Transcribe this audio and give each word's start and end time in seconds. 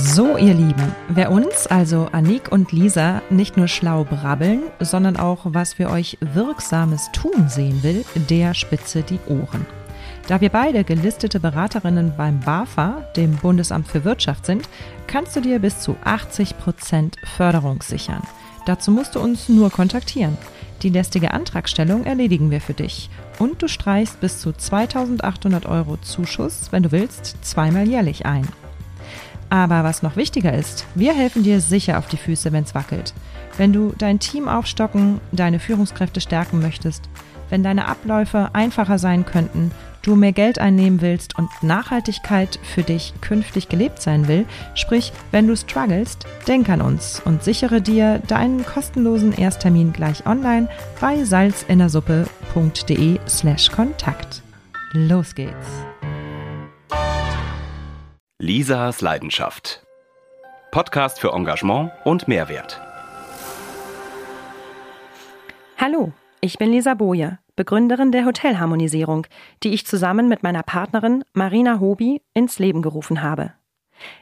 So, 0.00 0.36
ihr 0.36 0.54
Lieben, 0.54 0.94
wer 1.08 1.32
uns, 1.32 1.66
also 1.66 2.08
Anik 2.12 2.52
und 2.52 2.70
Lisa, 2.70 3.20
nicht 3.30 3.56
nur 3.56 3.66
schlau 3.66 4.04
brabbeln, 4.04 4.62
sondern 4.78 5.16
auch 5.16 5.40
was 5.42 5.74
für 5.74 5.90
euch 5.90 6.18
Wirksames 6.20 7.10
tun 7.12 7.48
sehen 7.48 7.82
will, 7.82 8.04
der 8.30 8.54
spitze 8.54 9.02
die 9.02 9.18
Ohren. 9.26 9.66
Da 10.28 10.40
wir 10.40 10.50
beide 10.50 10.84
gelistete 10.84 11.40
Beraterinnen 11.40 12.12
beim 12.16 12.38
BAFA, 12.38 13.02
dem 13.16 13.36
Bundesamt 13.38 13.88
für 13.88 14.04
Wirtschaft, 14.04 14.46
sind, 14.46 14.68
kannst 15.08 15.34
du 15.34 15.40
dir 15.40 15.58
bis 15.58 15.80
zu 15.80 15.96
80% 16.04 17.14
Förderung 17.36 17.82
sichern. 17.82 18.22
Dazu 18.66 18.92
musst 18.92 19.16
du 19.16 19.20
uns 19.20 19.48
nur 19.48 19.70
kontaktieren. 19.70 20.38
Die 20.82 20.90
lästige 20.90 21.32
Antragstellung 21.32 22.04
erledigen 22.04 22.52
wir 22.52 22.60
für 22.60 22.74
dich. 22.74 23.10
Und 23.40 23.62
du 23.62 23.68
streichst 23.68 24.20
bis 24.20 24.38
zu 24.38 24.52
2800 24.52 25.66
Euro 25.66 25.96
Zuschuss, 25.96 26.68
wenn 26.70 26.84
du 26.84 26.92
willst, 26.92 27.36
zweimal 27.42 27.88
jährlich 27.88 28.26
ein. 28.26 28.46
Aber 29.50 29.84
was 29.84 30.02
noch 30.02 30.16
wichtiger 30.16 30.52
ist, 30.52 30.86
wir 30.94 31.14
helfen 31.14 31.42
dir 31.42 31.60
sicher 31.60 31.98
auf 31.98 32.08
die 32.08 32.16
Füße, 32.16 32.52
wenn 32.52 32.64
es 32.64 32.74
wackelt. 32.74 33.14
Wenn 33.56 33.72
du 33.72 33.92
dein 33.96 34.18
Team 34.18 34.48
aufstocken, 34.48 35.20
deine 35.32 35.58
Führungskräfte 35.58 36.20
stärken 36.20 36.60
möchtest, 36.60 37.08
wenn 37.48 37.62
deine 37.62 37.88
Abläufe 37.88 38.50
einfacher 38.52 38.98
sein 38.98 39.24
könnten 39.24 39.70
du 40.08 40.16
mehr 40.16 40.32
Geld 40.32 40.58
einnehmen 40.58 41.00
willst 41.02 41.38
und 41.38 41.50
Nachhaltigkeit 41.62 42.58
für 42.62 42.82
dich 42.82 43.12
künftig 43.20 43.68
gelebt 43.68 44.00
sein 44.00 44.26
will, 44.26 44.46
sprich, 44.74 45.12
wenn 45.30 45.46
du 45.46 45.54
strugglest, 45.56 46.26
denk 46.46 46.68
an 46.70 46.80
uns 46.80 47.20
und 47.24 47.44
sichere 47.44 47.80
dir 47.82 48.20
deinen 48.26 48.64
kostenlosen 48.64 49.32
Ersttermin 49.32 49.92
gleich 49.92 50.26
online 50.26 50.68
bei 51.00 51.22
salzinnersuppe.de 51.24 53.20
slash 53.28 53.70
Kontakt. 53.70 54.42
Los 54.92 55.34
geht's! 55.34 55.87
Lisas 58.40 59.00
Leidenschaft. 59.00 59.84
Podcast 60.70 61.18
für 61.18 61.32
Engagement 61.32 61.90
und 62.04 62.28
Mehrwert. 62.28 62.80
Hallo, 65.76 66.12
ich 66.40 66.56
bin 66.56 66.70
Lisa 66.70 66.94
Boje 66.94 67.40
Begründerin 67.56 68.12
der 68.12 68.24
Hotelharmonisierung, 68.24 69.26
die 69.64 69.70
ich 69.70 69.86
zusammen 69.86 70.28
mit 70.28 70.44
meiner 70.44 70.62
Partnerin 70.62 71.24
Marina 71.32 71.80
Hobi 71.80 72.22
ins 72.32 72.60
Leben 72.60 72.80
gerufen 72.80 73.24
habe. 73.24 73.54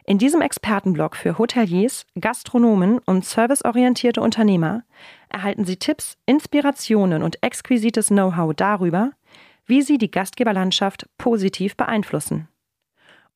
In 0.07 0.17
diesem 0.17 0.41
Expertenblog 0.41 1.15
für 1.15 1.37
Hoteliers, 1.37 2.07
Gastronomen 2.19 3.01
und 3.01 3.27
serviceorientierte 3.27 4.23
Unternehmer 4.23 4.85
erhalten 5.29 5.67
Sie 5.67 5.77
Tipps, 5.77 6.17
Inspirationen 6.25 7.23
und 7.23 7.43
exquisites 7.43 8.07
Know-how 8.07 8.55
darüber, 8.55 9.11
wie 9.67 9.83
Sie 9.83 9.99
die 9.99 10.11
Gastgeberlandschaft 10.11 11.07
positiv 11.19 11.77
beeinflussen. 11.77 12.49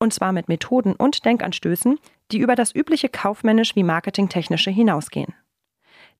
Und 0.01 0.15
zwar 0.15 0.31
mit 0.31 0.47
Methoden 0.47 0.95
und 0.95 1.25
Denkanstößen, 1.25 1.99
die 2.31 2.39
über 2.39 2.55
das 2.55 2.73
übliche 2.73 3.07
kaufmännisch 3.07 3.75
wie 3.75 3.83
marketingtechnische 3.83 4.71
hinausgehen. 4.71 5.35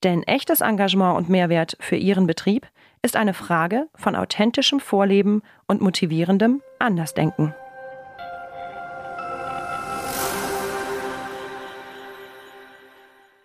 Denn 0.04 0.22
echtes 0.22 0.62
Engagement 0.62 1.18
und 1.18 1.30
Mehrwert 1.30 1.78
für 1.80 1.96
Ihren 1.96 2.28
Betrieb 2.28 2.68
ist 3.02 3.16
eine 3.16 3.34
Frage 3.34 3.88
von 3.96 4.16
authentischem 4.16 4.80
Vorleben 4.80 5.42
und 5.66 5.82
motivierendem 5.82 6.62
Andersdenken. 6.78 7.56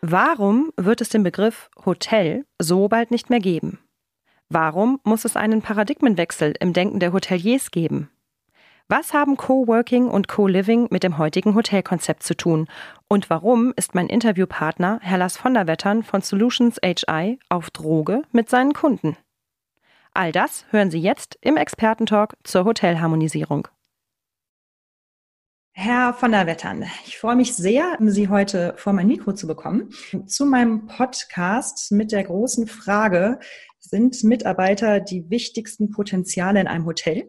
Warum 0.02 0.70
wird 0.76 1.00
es 1.00 1.08
den 1.08 1.22
Begriff 1.22 1.70
Hotel 1.86 2.44
so 2.58 2.88
bald 2.88 3.10
nicht 3.10 3.30
mehr 3.30 3.40
geben? 3.40 3.78
Warum 4.50 5.00
muss 5.02 5.24
es 5.24 5.34
einen 5.34 5.62
Paradigmenwechsel 5.62 6.52
im 6.60 6.74
Denken 6.74 7.00
der 7.00 7.14
Hoteliers 7.14 7.70
geben? 7.70 8.10
Was 8.88 9.12
haben 9.12 9.36
Coworking 9.36 10.06
und 10.06 10.28
Co-Living 10.28 10.86
mit 10.92 11.02
dem 11.02 11.18
heutigen 11.18 11.56
Hotelkonzept 11.56 12.22
zu 12.22 12.36
tun? 12.36 12.68
Und 13.08 13.28
warum 13.30 13.72
ist 13.74 13.96
mein 13.96 14.06
Interviewpartner 14.06 15.00
Hellas 15.02 15.36
von 15.36 15.54
der 15.54 15.66
Wettern 15.66 16.04
von 16.04 16.22
Solutions 16.22 16.78
HI 16.84 17.40
auf 17.48 17.70
Droge 17.70 18.22
mit 18.30 18.48
seinen 18.48 18.74
Kunden? 18.74 19.16
All 20.14 20.30
das 20.30 20.66
hören 20.70 20.92
Sie 20.92 21.00
jetzt 21.00 21.36
im 21.40 21.56
Expertentalk 21.56 22.36
zur 22.44 22.64
Hotelharmonisierung. 22.64 23.66
Herr 25.72 26.14
von 26.14 26.30
der 26.30 26.46
Wettern, 26.46 26.84
ich 27.06 27.18
freue 27.18 27.34
mich 27.34 27.56
sehr, 27.56 27.98
Sie 28.00 28.28
heute 28.28 28.74
vor 28.76 28.92
mein 28.92 29.08
Mikro 29.08 29.32
zu 29.32 29.48
bekommen. 29.48 29.90
Zu 30.26 30.46
meinem 30.46 30.86
Podcast 30.86 31.90
mit 31.90 32.12
der 32.12 32.22
großen 32.22 32.68
Frage, 32.68 33.40
sind 33.80 34.22
Mitarbeiter 34.22 35.00
die 35.00 35.28
wichtigsten 35.28 35.90
Potenziale 35.90 36.60
in 36.60 36.68
einem 36.68 36.86
Hotel? 36.86 37.28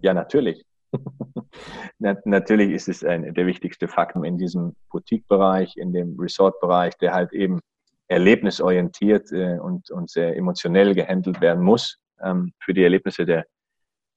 Ja, 0.00 0.14
natürlich. 0.14 0.65
natürlich 1.98 2.70
ist 2.70 2.88
es 2.88 3.04
ein, 3.04 3.34
der 3.34 3.46
wichtigste 3.46 3.88
Faktor 3.88 4.24
in 4.24 4.38
diesem 4.38 4.74
Boutique-Bereich, 4.90 5.76
in 5.76 5.92
dem 5.92 6.18
Resort-Bereich, 6.18 6.96
der 6.98 7.12
halt 7.12 7.32
eben 7.32 7.60
erlebnisorientiert 8.08 9.32
äh, 9.32 9.58
und, 9.58 9.90
und 9.90 10.10
sehr 10.10 10.36
emotionell 10.36 10.94
gehandelt 10.94 11.40
werden 11.40 11.62
muss 11.62 11.98
ähm, 12.22 12.52
für 12.60 12.72
die 12.72 12.82
Erlebnisse 12.82 13.26
der, 13.26 13.46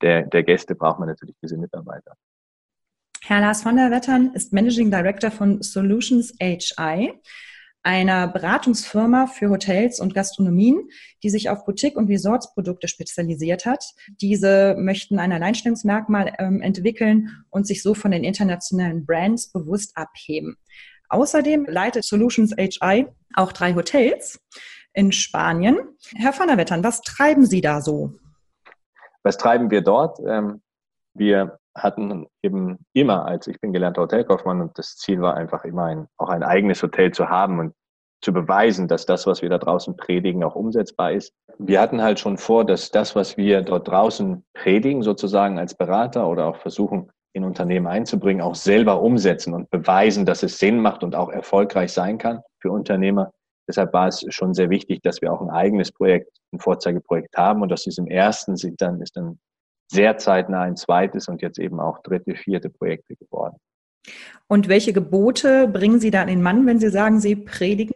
der, 0.02 0.24
der 0.24 0.44
Gäste 0.44 0.76
braucht 0.76 1.00
man 1.00 1.10
natürlich 1.10 1.36
diese 1.42 1.58
Mitarbeiter. 1.58 2.14
Herr 3.24 3.42
Lars 3.42 3.64
von 3.64 3.76
der 3.76 3.92
Wettern 3.92 4.32
ist 4.34 4.54
Managing 4.54 4.92
Director 4.92 5.30
von 5.30 5.62
Solutions 5.62 6.34
HI, 6.40 7.14
einer 7.84 8.28
Beratungsfirma 8.28 9.28
für 9.28 9.50
Hotels 9.50 10.00
und 10.00 10.14
Gastronomien, 10.14 10.90
die 11.24 11.30
sich 11.30 11.50
auf 11.50 11.66
Boutique- 11.66 11.96
und 11.96 12.10
Resortsprodukte 12.10 12.88
spezialisiert 12.88 13.66
hat. 13.66 13.84
Diese 14.22 14.76
möchten 14.78 15.20
ein 15.20 15.32
Alleinstellungsmerkmal 15.32 16.34
ähm, 16.40 16.62
entwickeln 16.62 17.30
und 17.50 17.66
sich 17.66 17.82
so 17.82 17.94
von 17.94 18.12
den 18.12 18.24
internationalen 18.24 19.06
Brands 19.06 19.52
bewusst 19.52 19.96
abheben. 19.96 20.58
Außerdem 21.10 21.66
leitet 21.66 22.04
Solutions 22.04 22.54
HI 22.58 23.08
auch 23.36 23.52
drei 23.52 23.74
Hotels 23.74 24.40
in 24.94 25.12
Spanien. 25.12 25.80
Herr 26.16 26.38
van 26.38 26.48
der 26.48 26.58
Wettern, 26.58 26.84
was 26.84 27.02
treiben 27.02 27.46
Sie 27.46 27.62
da 27.62 27.82
so? 27.82 28.14
Was 29.24 29.38
treiben 29.38 29.72
wir 29.72 29.82
dort? 29.82 30.20
Ähm, 30.28 30.62
wir 31.20 31.60
hatten 31.76 32.28
eben 32.42 32.80
immer, 32.94 33.26
als 33.26 33.48
ich 33.48 33.60
bin 33.62 33.74
gelernter 33.74 34.02
Hotelkaufmann 34.02 34.62
und 34.62 34.78
das 34.78 34.96
Ziel 34.98 35.22
war 35.22 35.36
einfach 35.36 35.64
immer 35.64 35.86
ein, 35.86 36.08
auch 36.18 36.30
ein 36.30 36.44
eigenes 36.44 36.82
Hotel 36.82 37.12
zu 37.12 37.30
haben 37.30 37.60
und 37.60 37.74
zu 38.22 38.34
beweisen, 38.34 38.88
dass 38.88 39.06
das, 39.06 39.28
was 39.28 39.42
wir 39.42 39.50
da 39.50 39.58
draußen 39.58 39.96
predigen, 39.96 40.44
auch 40.44 40.56
umsetzbar 40.56 41.14
ist. 41.14 41.34
Wir 41.58 41.80
hatten 41.80 42.02
halt 42.02 42.20
schon 42.20 42.38
vor, 42.38 42.66
dass 42.66 42.92
das, 42.92 43.16
was 43.16 43.38
wir 43.38 43.62
dort 43.62 43.88
draußen 43.88 44.44
predigen, 44.54 45.04
sozusagen 45.04 45.58
als 45.58 45.76
Berater 45.76 46.28
oder 46.28 46.48
auch 46.48 46.58
versuchen, 46.58 47.12
in 47.34 47.44
Unternehmen 47.44 47.88
einzubringen, 47.88 48.42
auch 48.42 48.56
selber 48.56 49.02
umsetzen 49.02 49.54
und 49.54 49.70
beweisen, 49.70 50.26
dass 50.26 50.44
es 50.44 50.58
Sinn 50.58 50.82
macht 50.82 51.04
und 51.04 51.16
auch 51.16 51.30
erfolgreich 51.30 51.94
sein 51.94 52.18
kann 52.18 52.42
für 52.60 52.72
Unternehmer. 52.72 53.32
Deshalb 53.68 53.94
war 53.94 54.08
es 54.08 54.26
schon 54.30 54.54
sehr 54.54 54.70
wichtig, 54.72 55.02
dass 55.04 55.22
wir 55.22 55.32
auch 55.32 55.42
ein 55.42 55.52
eigenes 55.52 55.92
Projekt, 55.92 56.36
ein 56.52 56.60
Vorzeigeprojekt 56.60 57.38
haben 57.38 57.62
und 57.62 57.72
aus 57.72 57.84
diesem 57.84 58.08
ersten 58.08 58.58
sind 58.58 58.82
dann, 58.82 59.00
ist 59.02 59.16
dann 59.16 59.38
sehr 59.90 60.18
zeitnah 60.18 60.62
ein 60.62 60.76
zweites 60.76 61.28
und 61.28 61.42
jetzt 61.42 61.60
eben 61.60 61.80
auch 61.80 62.02
dritte, 62.04 62.36
vierte 62.36 62.70
Projekte 62.70 63.16
geworden. 63.16 63.58
Und 64.48 64.70
welche 64.70 64.94
Gebote 64.94 65.68
bringen 65.68 66.00
Sie 66.00 66.12
da 66.12 66.22
an 66.22 66.28
den 66.28 66.42
Mann, 66.42 66.66
wenn 66.66 66.80
Sie 66.80 66.90
sagen, 66.90 67.20
Sie 67.20 67.36
predigen? 67.36 67.94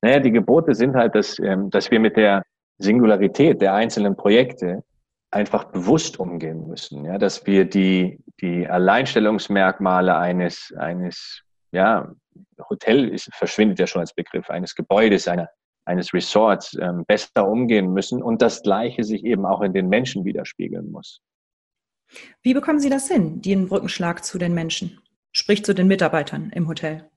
Naja, 0.00 0.20
die 0.20 0.30
Gebote 0.30 0.74
sind 0.74 0.94
halt, 0.94 1.14
dass, 1.14 1.38
ähm, 1.38 1.70
dass 1.70 1.90
wir 1.90 2.00
mit 2.00 2.16
der 2.16 2.42
Singularität 2.78 3.60
der 3.60 3.74
einzelnen 3.74 4.16
Projekte 4.16 4.82
einfach 5.30 5.64
bewusst 5.64 6.18
umgehen 6.18 6.68
müssen. 6.68 7.04
Ja, 7.04 7.18
dass 7.18 7.46
wir 7.46 7.64
die, 7.64 8.18
die 8.40 8.66
Alleinstellungsmerkmale 8.66 10.16
eines, 10.16 10.72
eines 10.78 11.42
ja, 11.72 12.10
Hotel 12.70 13.08
ist, 13.08 13.28
verschwindet 13.34 13.78
ja 13.78 13.86
schon 13.86 14.00
als 14.00 14.14
Begriff, 14.14 14.48
eines 14.50 14.74
Gebäudes, 14.74 15.28
einer, 15.28 15.48
eines 15.86 16.12
Resorts 16.12 16.76
ähm, 16.80 17.04
besser 17.06 17.48
umgehen 17.48 17.92
müssen 17.92 18.22
und 18.22 18.42
das 18.42 18.62
Gleiche 18.62 19.04
sich 19.04 19.24
eben 19.24 19.46
auch 19.46 19.62
in 19.62 19.72
den 19.72 19.88
Menschen 19.88 20.24
widerspiegeln 20.24 20.90
muss. 20.90 21.22
Wie 22.42 22.54
bekommen 22.54 22.80
Sie 22.80 22.90
das 22.90 23.08
hin, 23.08 23.40
den 23.40 23.68
Brückenschlag 23.68 24.24
zu 24.24 24.38
den 24.38 24.54
Menschen, 24.54 25.00
sprich 25.32 25.64
zu 25.64 25.74
den 25.74 25.88
Mitarbeitern 25.88 26.50
im 26.54 26.68
Hotel? 26.68 27.08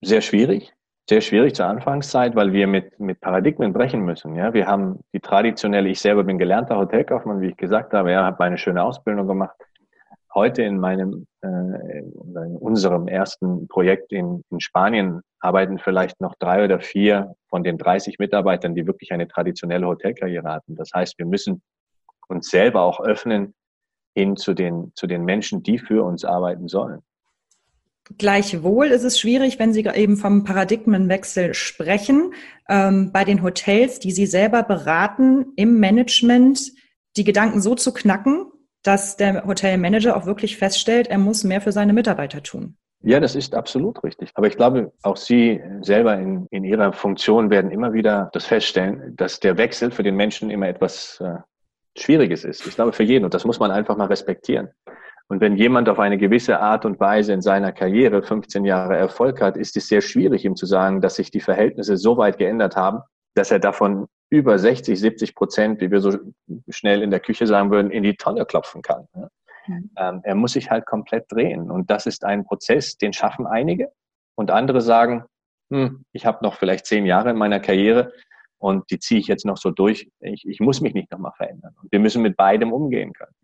Sehr 0.00 0.20
schwierig, 0.20 0.72
sehr 1.08 1.20
schwierig 1.20 1.54
zur 1.54 1.66
Anfangszeit, 1.66 2.36
weil 2.36 2.52
wir 2.52 2.66
mit, 2.66 2.98
mit 3.00 3.20
Paradigmen 3.20 3.72
brechen 3.72 4.04
müssen. 4.04 4.36
Ja, 4.36 4.54
wir 4.54 4.66
haben 4.66 5.00
die 5.12 5.20
traditionelle, 5.20 5.88
ich 5.88 6.00
selber 6.00 6.24
bin 6.24 6.38
gelernter 6.38 6.76
Hotelkaufmann, 6.76 7.40
wie 7.40 7.48
ich 7.48 7.56
gesagt 7.56 7.92
habe, 7.92 8.12
ja, 8.12 8.24
habe 8.24 8.36
meine 8.38 8.58
schöne 8.58 8.82
Ausbildung 8.82 9.26
gemacht 9.26 9.56
heute 10.38 10.62
in 10.62 10.78
meinem, 10.78 11.26
äh, 11.42 11.48
in 11.48 12.56
unserem 12.56 13.08
ersten 13.08 13.66
Projekt 13.68 14.12
in, 14.12 14.42
in 14.50 14.60
Spanien 14.60 15.20
arbeiten 15.40 15.78
vielleicht 15.78 16.20
noch 16.20 16.34
drei 16.38 16.64
oder 16.64 16.80
vier 16.80 17.34
von 17.48 17.64
den 17.64 17.76
30 17.76 18.18
Mitarbeitern, 18.18 18.74
die 18.74 18.86
wirklich 18.86 19.12
eine 19.12 19.26
traditionelle 19.26 19.86
Hotelkarriere 19.86 20.48
hatten. 20.48 20.76
Das 20.76 20.90
heißt, 20.94 21.18
wir 21.18 21.26
müssen 21.26 21.60
uns 22.28 22.50
selber 22.50 22.82
auch 22.82 23.00
öffnen 23.00 23.54
hin 24.14 24.36
zu 24.36 24.54
den, 24.54 24.92
zu 24.94 25.06
den 25.06 25.24
Menschen, 25.24 25.62
die 25.62 25.78
für 25.78 26.04
uns 26.04 26.24
arbeiten 26.24 26.68
sollen. 26.68 27.00
Gleichwohl 28.16 28.86
ist 28.86 29.04
es 29.04 29.20
schwierig, 29.20 29.58
wenn 29.58 29.74
Sie 29.74 29.84
eben 29.84 30.16
vom 30.16 30.44
Paradigmenwechsel 30.44 31.52
sprechen, 31.52 32.32
ähm, 32.68 33.10
bei 33.12 33.24
den 33.24 33.42
Hotels, 33.42 33.98
die 33.98 34.12
Sie 34.12 34.26
selber 34.26 34.62
beraten, 34.62 35.52
im 35.56 35.78
Management 35.78 36.72
die 37.16 37.24
Gedanken 37.24 37.60
so 37.60 37.74
zu 37.74 37.92
knacken, 37.92 38.46
dass 38.88 39.18
der 39.18 39.44
Hotelmanager 39.44 40.16
auch 40.16 40.24
wirklich 40.24 40.56
feststellt, 40.56 41.08
er 41.08 41.18
muss 41.18 41.44
mehr 41.44 41.60
für 41.60 41.72
seine 41.72 41.92
Mitarbeiter 41.92 42.42
tun. 42.42 42.78
Ja, 43.02 43.20
das 43.20 43.34
ist 43.34 43.54
absolut 43.54 44.02
richtig. 44.02 44.30
Aber 44.34 44.46
ich 44.46 44.56
glaube, 44.56 44.92
auch 45.02 45.18
Sie 45.18 45.60
selber 45.82 46.14
in, 46.16 46.46
in 46.50 46.64
Ihrer 46.64 46.94
Funktion 46.94 47.50
werden 47.50 47.70
immer 47.70 47.92
wieder 47.92 48.30
das 48.32 48.46
feststellen, 48.46 49.14
dass 49.14 49.40
der 49.40 49.58
Wechsel 49.58 49.90
für 49.90 50.02
den 50.02 50.16
Menschen 50.16 50.50
immer 50.50 50.68
etwas 50.68 51.20
äh, 51.20 51.34
Schwieriges 52.00 52.44
ist. 52.44 52.66
Ich 52.66 52.76
glaube, 52.76 52.94
für 52.94 53.02
jeden. 53.02 53.26
Und 53.26 53.34
das 53.34 53.44
muss 53.44 53.60
man 53.60 53.70
einfach 53.70 53.94
mal 53.94 54.06
respektieren. 54.06 54.70
Und 55.28 55.42
wenn 55.42 55.56
jemand 55.56 55.90
auf 55.90 55.98
eine 55.98 56.16
gewisse 56.16 56.58
Art 56.58 56.86
und 56.86 56.98
Weise 56.98 57.34
in 57.34 57.42
seiner 57.42 57.72
Karriere 57.72 58.22
15 58.22 58.64
Jahre 58.64 58.96
Erfolg 58.96 59.42
hat, 59.42 59.58
ist 59.58 59.76
es 59.76 59.86
sehr 59.86 60.00
schwierig, 60.00 60.46
ihm 60.46 60.56
zu 60.56 60.64
sagen, 60.64 61.02
dass 61.02 61.16
sich 61.16 61.30
die 61.30 61.40
Verhältnisse 61.40 61.98
so 61.98 62.16
weit 62.16 62.38
geändert 62.38 62.74
haben, 62.74 63.00
dass 63.34 63.50
er 63.50 63.58
davon 63.58 64.06
über 64.30 64.58
60, 64.58 64.98
70 64.98 65.34
Prozent, 65.34 65.80
wie 65.80 65.90
wir 65.90 66.00
so 66.00 66.18
schnell 66.68 67.02
in 67.02 67.10
der 67.10 67.20
Küche 67.20 67.46
sagen 67.46 67.70
würden, 67.70 67.90
in 67.90 68.02
die 68.02 68.16
Tonne 68.16 68.44
klopfen 68.44 68.82
kann. 68.82 69.08
Ähm, 69.96 70.20
er 70.22 70.34
muss 70.34 70.52
sich 70.52 70.70
halt 70.70 70.86
komplett 70.86 71.30
drehen. 71.30 71.70
Und 71.70 71.90
das 71.90 72.06
ist 72.06 72.24
ein 72.24 72.44
Prozess, 72.44 72.96
den 72.96 73.12
schaffen 73.12 73.46
einige. 73.46 73.92
Und 74.34 74.50
andere 74.50 74.80
sagen, 74.80 75.24
hm, 75.70 76.04
ich 76.12 76.24
habe 76.26 76.38
noch 76.42 76.54
vielleicht 76.54 76.86
zehn 76.86 77.06
Jahre 77.06 77.30
in 77.30 77.36
meiner 77.36 77.60
Karriere 77.60 78.12
und 78.58 78.90
die 78.90 78.98
ziehe 78.98 79.20
ich 79.20 79.26
jetzt 79.26 79.44
noch 79.44 79.56
so 79.56 79.70
durch. 79.70 80.10
Ich, 80.20 80.46
ich 80.46 80.60
muss 80.60 80.80
mich 80.80 80.94
nicht 80.94 81.10
nochmal 81.10 81.32
verändern. 81.36 81.74
Und 81.82 81.92
wir 81.92 82.00
müssen 82.00 82.22
mit 82.22 82.36
beidem 82.36 82.72
umgehen 82.72 83.12
können. 83.12 83.34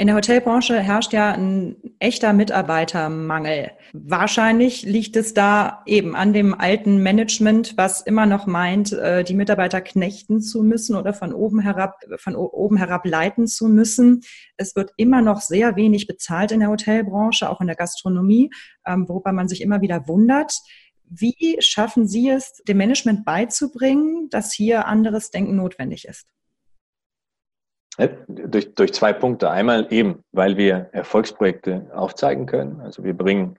In 0.00 0.06
der 0.06 0.16
Hotelbranche 0.16 0.80
herrscht 0.80 1.12
ja 1.12 1.32
ein 1.32 1.76
echter 1.98 2.32
Mitarbeitermangel. 2.32 3.72
Wahrscheinlich 3.92 4.80
liegt 4.80 5.14
es 5.14 5.34
da 5.34 5.82
eben 5.84 6.16
an 6.16 6.32
dem 6.32 6.58
alten 6.58 7.02
Management, 7.02 7.76
was 7.76 8.00
immer 8.00 8.24
noch 8.24 8.46
meint, 8.46 8.92
äh, 8.92 9.24
die 9.24 9.34
Mitarbeiter 9.34 9.82
knechten 9.82 10.40
zu 10.40 10.62
müssen 10.62 10.96
oder 10.96 11.12
von 11.12 11.34
oben 11.34 11.60
herab, 11.60 12.00
von 12.16 12.34
oben 12.34 12.78
herab 12.78 13.04
leiten 13.04 13.46
zu 13.46 13.68
müssen. 13.68 14.22
Es 14.56 14.74
wird 14.74 14.90
immer 14.96 15.20
noch 15.20 15.42
sehr 15.42 15.76
wenig 15.76 16.06
bezahlt 16.06 16.50
in 16.50 16.60
der 16.60 16.70
Hotelbranche, 16.70 17.50
auch 17.50 17.60
in 17.60 17.66
der 17.66 17.76
Gastronomie, 17.76 18.48
ähm, 18.86 19.06
worüber 19.06 19.32
man 19.32 19.48
sich 19.48 19.60
immer 19.60 19.82
wieder 19.82 20.08
wundert. 20.08 20.54
Wie 21.10 21.58
schaffen 21.60 22.08
Sie 22.08 22.30
es, 22.30 22.54
dem 22.66 22.78
Management 22.78 23.26
beizubringen, 23.26 24.30
dass 24.30 24.50
hier 24.50 24.86
anderes 24.86 25.30
Denken 25.30 25.56
notwendig 25.56 26.06
ist? 26.06 26.26
Durch, 28.28 28.74
durch 28.74 28.92
zwei 28.94 29.12
Punkte. 29.12 29.50
Einmal 29.50 29.86
eben, 29.90 30.24
weil 30.32 30.56
wir 30.56 30.88
Erfolgsprojekte 30.92 31.90
aufzeigen 31.94 32.46
können. 32.46 32.80
Also 32.80 33.04
wir 33.04 33.14
bringen, 33.14 33.58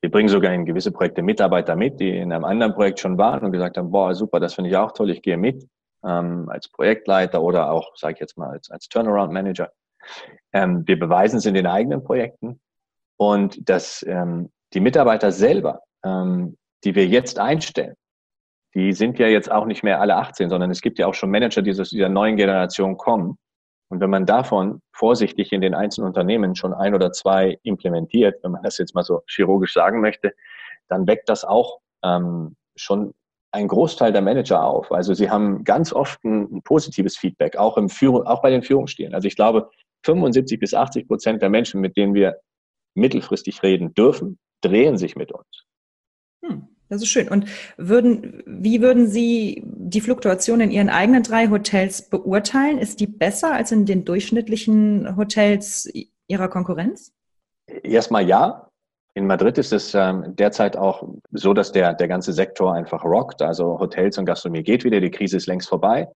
wir 0.00 0.10
bringen 0.10 0.28
sogar 0.28 0.52
in 0.52 0.64
gewisse 0.66 0.92
Projekte 0.92 1.22
Mitarbeiter 1.22 1.74
mit, 1.74 2.00
die 2.00 2.16
in 2.16 2.32
einem 2.32 2.44
anderen 2.44 2.74
Projekt 2.74 3.00
schon 3.00 3.18
waren 3.18 3.44
und 3.44 3.52
gesagt 3.52 3.76
haben, 3.76 3.90
boah, 3.90 4.14
super, 4.14 4.40
das 4.40 4.54
finde 4.54 4.70
ich 4.70 4.76
auch 4.76 4.92
toll, 4.92 5.10
ich 5.10 5.22
gehe 5.22 5.36
mit 5.36 5.66
ähm, 6.04 6.48
als 6.48 6.68
Projektleiter 6.68 7.42
oder 7.42 7.70
auch, 7.70 7.96
sage 7.96 8.14
ich 8.14 8.20
jetzt 8.20 8.36
mal, 8.36 8.50
als, 8.50 8.70
als 8.70 8.88
Turnaround-Manager. 8.88 9.70
Ähm, 10.52 10.86
wir 10.86 10.98
beweisen 10.98 11.36
es 11.36 11.46
in 11.46 11.54
den 11.54 11.66
eigenen 11.66 12.02
Projekten 12.02 12.60
und 13.18 13.68
dass 13.68 14.04
ähm, 14.08 14.50
die 14.74 14.80
Mitarbeiter 14.80 15.30
selber, 15.32 15.82
ähm, 16.04 16.56
die 16.84 16.94
wir 16.94 17.06
jetzt 17.06 17.38
einstellen, 17.38 17.94
die 18.74 18.92
sind 18.92 19.18
ja 19.18 19.26
jetzt 19.26 19.50
auch 19.50 19.66
nicht 19.66 19.82
mehr 19.82 20.00
alle 20.00 20.16
18, 20.16 20.48
sondern 20.48 20.70
es 20.70 20.80
gibt 20.80 20.98
ja 20.98 21.06
auch 21.06 21.14
schon 21.14 21.30
Manager, 21.30 21.62
die 21.62 21.70
aus 21.78 21.90
dieser 21.90 22.08
neuen 22.08 22.36
Generation 22.36 22.96
kommen, 22.96 23.38
und 23.92 24.00
wenn 24.00 24.08
man 24.08 24.24
davon 24.24 24.80
vorsichtig 24.94 25.52
in 25.52 25.60
den 25.60 25.74
einzelnen 25.74 26.06
Unternehmen 26.06 26.56
schon 26.56 26.72
ein 26.72 26.94
oder 26.94 27.12
zwei 27.12 27.58
implementiert, 27.62 28.42
wenn 28.42 28.52
man 28.52 28.62
das 28.62 28.78
jetzt 28.78 28.94
mal 28.94 29.02
so 29.02 29.20
chirurgisch 29.26 29.74
sagen 29.74 30.00
möchte, 30.00 30.32
dann 30.88 31.06
weckt 31.06 31.28
das 31.28 31.44
auch 31.44 31.78
ähm, 32.02 32.56
schon 32.74 33.12
ein 33.50 33.68
Großteil 33.68 34.10
der 34.10 34.22
Manager 34.22 34.64
auf. 34.64 34.90
Also 34.90 35.12
sie 35.12 35.28
haben 35.28 35.62
ganz 35.64 35.92
oft 35.92 36.24
ein, 36.24 36.44
ein 36.50 36.62
positives 36.62 37.18
Feedback, 37.18 37.58
auch, 37.58 37.76
im 37.76 37.90
Führung, 37.90 38.26
auch 38.26 38.40
bei 38.40 38.48
den 38.48 38.62
Führungsstilen. 38.62 39.12
Also 39.12 39.28
ich 39.28 39.36
glaube, 39.36 39.70
75 40.06 40.58
bis 40.58 40.72
80 40.72 41.06
Prozent 41.06 41.42
der 41.42 41.50
Menschen, 41.50 41.82
mit 41.82 41.94
denen 41.94 42.14
wir 42.14 42.40
mittelfristig 42.94 43.62
reden 43.62 43.92
dürfen, 43.92 44.38
drehen 44.62 44.96
sich 44.96 45.16
mit 45.16 45.32
uns. 45.32 45.66
Hm. 46.46 46.71
Das 46.92 47.00
ist 47.00 47.08
schön. 47.08 47.28
Und 47.28 47.46
würden, 47.78 48.42
wie 48.44 48.82
würden 48.82 49.06
Sie 49.06 49.62
die 49.64 50.02
Fluktuation 50.02 50.60
in 50.60 50.70
Ihren 50.70 50.90
eigenen 50.90 51.22
drei 51.22 51.48
Hotels 51.48 52.10
beurteilen? 52.10 52.76
Ist 52.76 53.00
die 53.00 53.06
besser 53.06 53.54
als 53.54 53.72
in 53.72 53.86
den 53.86 54.04
durchschnittlichen 54.04 55.16
Hotels 55.16 55.90
Ihrer 56.28 56.48
Konkurrenz? 56.48 57.14
Erstmal 57.82 58.28
ja. 58.28 58.68
In 59.14 59.26
Madrid 59.26 59.56
ist 59.56 59.72
es 59.72 59.94
ähm, 59.94 60.36
derzeit 60.36 60.76
auch 60.76 61.02
so, 61.30 61.54
dass 61.54 61.72
der, 61.72 61.94
der 61.94 62.08
ganze 62.08 62.34
Sektor 62.34 62.74
einfach 62.74 63.04
rockt. 63.04 63.40
Also 63.40 63.78
Hotels 63.78 64.18
und 64.18 64.26
Gastronomie 64.26 64.62
geht 64.62 64.84
wieder, 64.84 65.00
die 65.00 65.10
Krise 65.10 65.38
ist 65.38 65.46
längst 65.46 65.70
vorbei. 65.70 66.12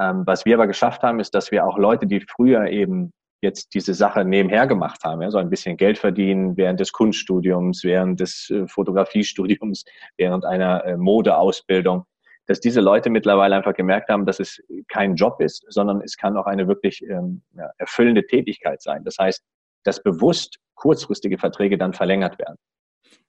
Ähm, 0.00 0.22
was 0.24 0.46
wir 0.46 0.54
aber 0.54 0.66
geschafft 0.66 1.02
haben, 1.02 1.20
ist, 1.20 1.34
dass 1.34 1.50
wir 1.50 1.66
auch 1.66 1.76
Leute, 1.76 2.06
die 2.06 2.20
früher 2.20 2.66
eben 2.68 3.12
jetzt 3.44 3.74
diese 3.74 3.94
Sache 3.94 4.24
nebenher 4.24 4.66
gemacht 4.66 5.04
haben, 5.04 5.22
ja, 5.22 5.30
so 5.30 5.38
ein 5.38 5.50
bisschen 5.50 5.76
Geld 5.76 5.98
verdienen 5.98 6.56
während 6.56 6.80
des 6.80 6.92
Kunststudiums, 6.92 7.84
während 7.84 8.18
des 8.18 8.50
äh, 8.50 8.66
Fotografiestudiums, 8.66 9.84
während 10.16 10.44
einer 10.44 10.84
äh, 10.84 10.96
Modeausbildung, 10.96 12.04
dass 12.46 12.60
diese 12.60 12.80
Leute 12.80 13.08
mittlerweile 13.10 13.54
einfach 13.54 13.74
gemerkt 13.74 14.08
haben, 14.08 14.26
dass 14.26 14.40
es 14.40 14.60
kein 14.88 15.14
Job 15.14 15.40
ist, 15.40 15.64
sondern 15.68 16.00
es 16.02 16.16
kann 16.16 16.36
auch 16.36 16.46
eine 16.46 16.66
wirklich 16.66 17.02
ähm, 17.02 17.42
ja, 17.56 17.70
erfüllende 17.78 18.26
Tätigkeit 18.26 18.82
sein. 18.82 19.04
Das 19.04 19.16
heißt, 19.18 19.42
dass 19.84 20.02
bewusst 20.02 20.58
kurzfristige 20.74 21.38
Verträge 21.38 21.78
dann 21.78 21.94
verlängert 21.94 22.38
werden. 22.38 22.56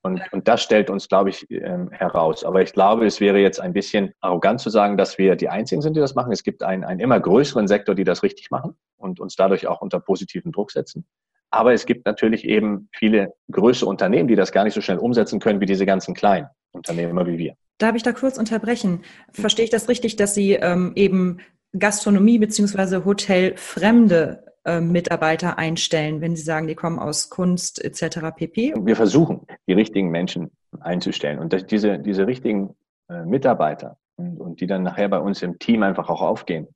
Und, 0.02 0.22
und 0.32 0.48
das 0.48 0.62
stellt 0.62 0.90
uns, 0.90 1.08
glaube 1.08 1.30
ich, 1.32 1.50
ähm, 1.50 1.90
heraus. 1.92 2.44
Aber 2.44 2.62
ich 2.62 2.74
glaube, 2.74 3.06
es 3.06 3.20
wäre 3.20 3.40
jetzt 3.40 3.60
ein 3.60 3.74
bisschen 3.74 4.14
arrogant 4.22 4.60
zu 4.62 4.70
sagen, 4.70 4.98
dass 4.98 5.18
wir 5.18 5.36
die 5.36 5.50
Einzigen 5.50 5.82
sind, 5.82 5.96
die 5.96 6.00
das 6.00 6.16
machen. 6.16 6.32
Es 6.32 6.44
gibt 6.44 6.64
einen, 6.64 6.84
einen 6.84 7.00
immer 7.00 7.20
größeren 7.20 7.68
Sektor, 7.68 7.96
die 7.96 8.04
das 8.04 8.24
richtig 8.24 8.52
machen 8.52 8.76
und 8.98 9.20
uns 9.20 9.36
dadurch 9.36 9.68
auch 9.68 9.82
unter 9.82 10.00
positiven 10.00 10.52
Druck 10.52 10.72
setzen. 10.72 11.06
Aber 11.50 11.74
es 11.74 11.86
gibt 11.86 12.06
natürlich 12.06 12.44
eben 12.46 12.90
viele 12.92 13.34
größere 13.52 13.90
Unternehmen, 13.90 14.28
die 14.28 14.36
das 14.36 14.52
gar 14.52 14.64
nicht 14.64 14.74
so 14.74 14.82
schnell 14.82 14.98
umsetzen 14.98 15.40
können 15.40 15.62
wie 15.62 15.66
diese 15.66 15.86
ganzen 15.86 16.14
kleinen 16.14 16.48
Unternehmer 16.72 17.26
wie 17.26 17.38
wir. 17.38 17.56
Darf 17.78 17.96
ich 17.96 18.04
da 18.04 18.12
kurz 18.12 18.38
unterbrechen? 18.38 19.04
Verstehe 19.31 19.66
ich 19.66 19.72
das 19.72 19.90
richtig, 19.90 20.16
dass 20.16 20.34
Sie 20.34 20.54
ähm, 20.54 20.94
eben 20.96 21.40
Gastronomie 21.78 22.40
beziehungsweise 22.40 23.06
Hotelfremde 23.06 24.46
äh, 24.66 24.81
Mitarbeiter 24.81 25.58
einstellen, 25.58 26.22
wenn 26.22 26.36
Sie 26.36 26.44
sagen, 26.44 26.68
die 26.68 26.76
kommen 26.76 27.00
aus 27.00 27.30
Kunst 27.30 27.84
etc. 27.84 28.36
pp? 28.36 28.74
Wir 28.78 28.96
versuchen, 28.96 29.46
die 29.68 29.74
richtigen 29.74 30.10
Menschen 30.10 30.52
einzustellen 30.80 31.40
und 31.40 31.72
diese, 31.72 32.00
diese 32.00 32.28
richtigen 32.28 32.76
äh, 33.10 33.26
Mitarbeiter 33.26 33.98
und, 34.16 34.40
und 34.40 34.62
die 34.62 34.68
dann 34.68 34.84
nachher 34.84 35.10
bei 35.10 35.20
uns 35.20 35.42
im 35.42 35.60
Team 35.60 35.84
einfach 35.84 36.10
auch 36.10 36.22
aufgehen. 36.22 36.68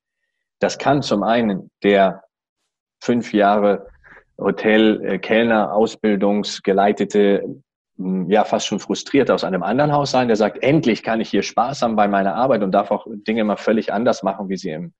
Das 0.59 0.77
kann 0.77 1.01
zum 1.01 1.23
einen 1.23 1.71
der 1.83 2.23
fünf 2.99 3.33
Jahre 3.33 3.87
Hotel, 4.37 5.03
äh, 5.05 5.19
Kellner, 5.19 5.73
Ausbildungsgeleitete, 5.73 7.61
hm, 7.97 8.29
ja, 8.29 8.43
fast 8.43 8.67
schon 8.67 8.79
frustriert 8.79 9.29
aus 9.29 9.43
einem 9.43 9.63
anderen 9.63 9.91
Haus 9.91 10.11
sein, 10.11 10.27
der 10.27 10.37
sagt, 10.37 10.63
endlich 10.63 11.03
kann 11.03 11.21
ich 11.21 11.29
hier 11.29 11.43
Spaß 11.43 11.81
haben 11.81 11.95
bei 11.95 12.07
meiner 12.07 12.35
Arbeit 12.35 12.63
und 12.63 12.71
darf 12.71 12.91
auch 12.91 13.05
Dinge 13.09 13.43
mal 13.43 13.57
völlig 13.57 13.91
anders 13.91 14.23
machen, 14.23 14.49
wie 14.49 14.57
sie 14.57 14.69
im 14.69 14.93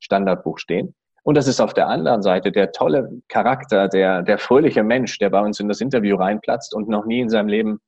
Standardbuch 0.00 0.58
stehen. 0.58 0.94
Und 1.24 1.36
das 1.36 1.48
ist 1.48 1.58
auf 1.58 1.72
der 1.72 1.88
anderen 1.88 2.22
Seite 2.22 2.52
der 2.52 2.70
tolle 2.72 3.10
Charakter, 3.28 3.88
der, 3.88 4.22
der 4.22 4.38
fröhliche 4.38 4.82
Mensch, 4.82 5.18
der 5.18 5.30
bei 5.30 5.40
uns 5.40 5.58
in 5.58 5.68
das 5.68 5.80
Interview 5.80 6.16
reinplatzt 6.16 6.74
und 6.74 6.86
noch 6.86 7.06
nie 7.06 7.20
in 7.20 7.30
seinem 7.30 7.48
Leben 7.48 7.80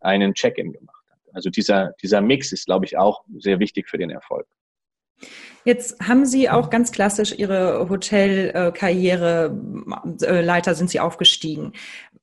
einen 0.00 0.34
Check-in 0.34 0.72
gemacht 0.72 1.04
hat. 1.08 1.18
Also 1.32 1.48
dieser, 1.48 1.92
dieser 2.02 2.20
Mix 2.20 2.50
ist, 2.50 2.66
glaube 2.66 2.84
ich, 2.84 2.98
auch 2.98 3.22
sehr 3.38 3.60
wichtig 3.60 3.88
für 3.88 3.98
den 3.98 4.10
Erfolg. 4.10 4.46
Jetzt 5.64 6.00
haben 6.00 6.26
Sie 6.26 6.50
auch 6.50 6.70
ganz 6.70 6.90
klassisch 6.90 7.38
Ihre 7.38 7.88
Hotelkarriere, 7.88 9.56
äh, 10.22 10.40
Leiter 10.40 10.74
sind 10.74 10.90
Sie 10.90 10.98
aufgestiegen. 10.98 11.74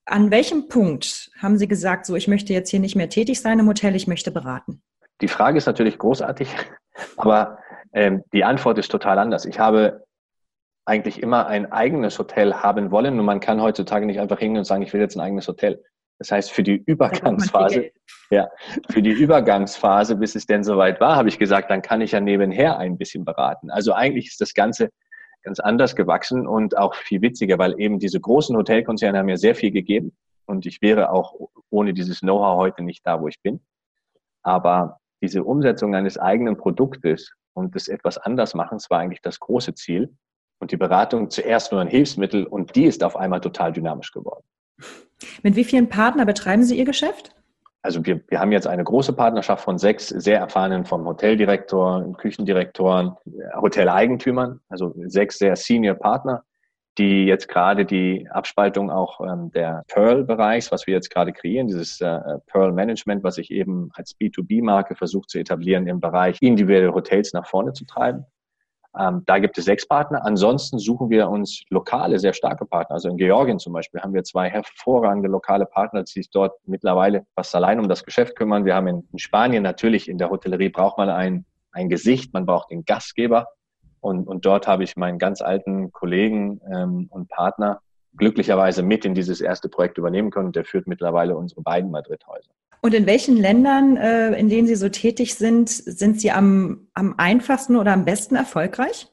An 0.04 0.30
welchem 0.30 0.68
Punkt 0.68 1.32
haben 1.42 1.58
Sie 1.58 1.70
gesagt, 1.70 2.06
so 2.06 2.16
ich 2.16 2.28
möchte 2.28 2.52
jetzt 2.52 2.70
hier 2.70 2.82
nicht 2.82 2.98
mehr 2.98 3.08
tätig 3.08 3.40
sein 3.40 3.60
im 3.60 3.68
Hotel, 3.70 3.96
ich 3.96 4.08
möchte 4.08 4.32
beraten? 4.32 4.82
Die 5.22 5.30
Frage 5.30 5.58
ist 5.58 5.68
natürlich 5.68 5.98
großartig, 5.98 6.50
aber 7.16 7.60
ähm, 7.94 8.26
die 8.34 8.44
Antwort 8.44 8.78
ist 8.78 8.92
total 8.92 9.20
anders. 9.20 9.46
Ich 9.46 9.58
habe 9.58 10.04
eigentlich 10.90 11.22
immer 11.22 11.48
ein 11.48 11.72
eigenes 11.72 12.20
Hotel 12.20 12.54
haben 12.54 12.92
wollen 12.92 13.20
und 13.20 13.26
man 13.26 13.40
kann 13.40 13.62
heutzutage 13.62 14.06
nicht 14.06 14.20
einfach 14.20 14.40
hingehen 14.40 14.60
und 14.60 14.66
sagen, 14.66 14.82
ich 14.82 14.92
will 14.92 15.00
jetzt 15.00 15.16
ein 15.16 15.22
eigenes 15.22 15.48
Hotel. 15.48 15.84
Das 16.18 16.32
heißt, 16.32 16.52
für 16.52 16.64
die 16.64 16.84
Übergangsphase, 16.86 17.92
ja, 18.30 18.50
für 18.90 19.02
die 19.02 19.12
Übergangsphase, 19.12 20.18
bis 20.18 20.36
es 20.36 20.46
denn 20.46 20.64
soweit 20.64 21.00
war, 21.00 21.16
habe 21.16 21.30
ich 21.30 21.40
gesagt, 21.40 21.72
dann 21.72 21.82
kann 21.82 22.02
ich 22.02 22.12
ja 22.12 22.20
nebenher 22.20 22.78
ein 22.78 22.98
bisschen 22.98 23.24
beraten. 23.24 23.72
Also 23.72 23.94
eigentlich 23.94 24.28
ist 24.28 24.42
das 24.42 24.54
Ganze 24.54 24.90
ganz 25.44 25.60
anders 25.62 25.96
gewachsen 25.96 26.46
und 26.46 26.78
auch 26.78 26.96
viel 26.96 27.22
witziger, 27.22 27.58
weil 27.58 27.80
eben 27.80 28.00
diese 28.00 28.20
großen 28.20 28.56
Hotelkonzerne 28.58 29.18
haben 29.18 29.28
mir 29.28 29.38
sehr 29.38 29.56
viel 29.56 29.72
gegeben 29.72 30.12
und 30.46 30.66
ich 30.66 30.82
wäre 30.82 31.12
auch 31.12 31.34
ohne 31.70 31.94
dieses 31.94 32.20
Know-how 32.20 32.58
heute 32.58 32.84
nicht 32.84 33.06
da, 33.06 33.22
wo 33.22 33.28
ich 33.28 33.40
bin. 33.42 33.62
Aber 34.44 35.00
diese 35.22 35.44
Umsetzung 35.44 35.96
eines 35.96 36.18
eigenen 36.18 36.58
Produktes 36.58 37.32
und 37.54 37.76
des 37.76 37.88
etwas 37.88 38.18
anders 38.18 38.56
machen, 38.56 38.80
war 38.90 39.00
eigentlich 39.00 39.22
das 39.22 39.40
große 39.40 39.76
Ziel 39.76 40.14
und 40.60 40.72
die 40.72 40.78
Beratung 40.78 41.30
zuerst 41.30 41.72
nur 41.72 41.82
ein 41.82 41.88
Hilfsmittel 41.88 42.46
und 42.46 42.76
die 42.76 42.86
ist 42.86 43.04
auf 43.04 43.16
einmal 43.16 43.42
total 43.42 43.72
dynamisch 43.74 44.12
geworden. 44.12 44.44
Mit 45.44 45.56
wie 45.56 45.64
vielen 45.64 45.90
Partnern 45.90 46.28
betreiben 46.28 46.64
Sie 46.64 46.78
Ihr 46.78 46.86
Geschäft? 46.86 47.36
Also 47.82 48.06
wir, 48.06 48.22
wir 48.28 48.40
haben 48.40 48.52
jetzt 48.52 48.68
eine 48.68 48.84
große 48.84 49.14
Partnerschaft 49.14 49.64
von 49.64 49.78
sechs 49.78 50.10
sehr 50.10 50.40
erfahrenen 50.40 50.86
vom 50.86 51.06
Hoteldirektor, 51.06 52.14
Küchendirektoren, 52.18 53.16
Hoteleigentümern, 53.56 54.60
also 54.68 54.94
sechs 55.06 55.38
sehr 55.38 55.56
Senior 55.56 55.96
Partner, 55.96 56.44
die 56.98 57.26
jetzt 57.26 57.48
gerade 57.48 57.86
die 57.86 58.28
Abspaltung 58.30 58.92
auch 58.92 59.22
ähm, 59.22 59.52
der 59.52 59.84
Pearl-Bereichs, 59.88 60.74
was 60.74 60.88
wir 60.88 60.94
jetzt 60.94 61.10
gerade 61.10 61.32
kreieren, 61.32 61.68
dieses 61.68 62.02
äh, 62.02 62.20
Pearl-Management, 62.48 63.24
was 63.24 63.38
ich 63.38 63.50
eben 63.52 63.90
als 63.94 64.14
B2B-Marke 64.20 64.96
versucht 64.96 65.30
zu 65.30 65.40
etablieren 65.40 65.88
im 65.88 66.02
Bereich 66.02 66.38
individuelle 66.42 66.94
Hotels 66.94 67.32
nach 67.32 67.48
vorne 67.48 67.72
zu 67.72 67.86
treiben. 67.86 68.26
Ähm, 68.98 69.24
da 69.26 69.38
gibt 69.38 69.58
es 69.58 69.66
sechs 69.66 69.88
Partner. 69.88 70.26
Ansonsten 70.26 70.80
suchen 70.80 71.10
wir 71.10 71.30
uns 71.30 71.64
lokale, 71.70 72.18
sehr 72.18 72.34
starke 72.34 72.66
Partner. 72.66 72.96
Also 72.96 73.10
in 73.10 73.18
Georgien 73.18 73.60
zum 73.60 73.74
Beispiel 73.74 74.02
haben 74.02 74.14
wir 74.14 74.24
zwei 74.24 74.50
hervorragende 74.50 75.30
lokale 75.30 75.66
Partner, 75.66 76.04
die 76.04 76.12
sich 76.12 76.30
dort 76.32 76.54
mittlerweile 76.66 77.26
fast 77.36 77.56
allein 77.56 77.80
um 77.80 77.88
das 77.88 78.04
Geschäft 78.04 78.36
kümmern. 78.36 78.66
Wir 78.66 78.76
haben 78.76 78.88
in, 78.88 79.08
in 79.12 79.20
Spanien 79.20 79.64
natürlich 79.64 80.10
in 80.10 80.18
der 80.18 80.30
Hotellerie 80.30 80.70
braucht 80.70 80.98
man 80.98 81.10
ein, 81.10 81.46
ein 81.72 81.90
Gesicht, 81.90 82.34
man 82.34 82.46
braucht 82.46 82.72
den 82.72 82.84
Gastgeber. 82.84 83.48
Und, 84.02 84.28
und 84.28 84.46
dort 84.46 84.68
habe 84.68 84.84
ich 84.84 84.96
meinen 84.96 85.20
ganz 85.20 85.42
alten 85.42 85.92
Kollegen 85.92 86.62
ähm, 86.74 87.08
und 87.12 87.30
Partner 87.30 87.82
glücklicherweise 88.16 88.82
mit 88.82 89.06
in 89.06 89.14
dieses 89.14 89.40
erste 89.42 89.70
Projekt 89.70 89.98
übernehmen 89.98 90.32
können. 90.32 90.52
Der 90.52 90.66
führt 90.66 90.88
mittlerweile 90.88 91.38
unsere 91.38 91.62
beiden 91.62 91.92
Madrid-Häuser. 91.92 92.52
Und 92.82 92.94
in 92.94 93.06
welchen 93.06 93.38
Ländern, 93.38 93.98
äh, 93.98 94.32
in 94.40 94.50
denen 94.50 94.68
Sie 94.68 94.76
so 94.76 94.90
tätig 94.90 95.36
sind, 95.36 95.70
sind 95.70 96.22
Sie 96.22 96.32
am, 96.32 96.88
am 96.94 97.16
einfachsten 97.18 97.76
oder 97.76 97.94
am 97.94 98.06
besten 98.06 98.36
erfolgreich? 98.36 99.08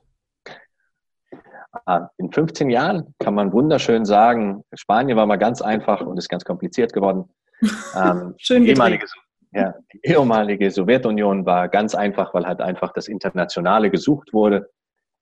Ah, 1.84 2.08
in 2.16 2.32
15 2.32 2.70
Jahren 2.70 3.14
kann 3.18 3.34
man 3.34 3.52
wunderschön 3.52 4.04
sagen, 4.04 4.62
Spanien 4.72 5.16
war 5.16 5.26
mal 5.26 5.36
ganz 5.36 5.60
einfach 5.60 6.00
und 6.00 6.16
ist 6.16 6.28
ganz 6.28 6.44
kompliziert 6.44 6.92
geworden. 6.92 7.24
Ähm, 7.96 8.34
Schön 8.36 8.66
ehemalige, 8.66 9.06
ja, 9.52 9.74
die 9.90 10.00
ehemalige 10.02 10.70
Sowjetunion 10.70 11.46
war 11.46 11.68
ganz 11.68 11.94
einfach, 11.94 12.34
weil 12.34 12.44
halt 12.44 12.60
einfach 12.60 12.92
das 12.92 13.08
Internationale 13.08 13.90
gesucht 13.90 14.34
wurde 14.34 14.68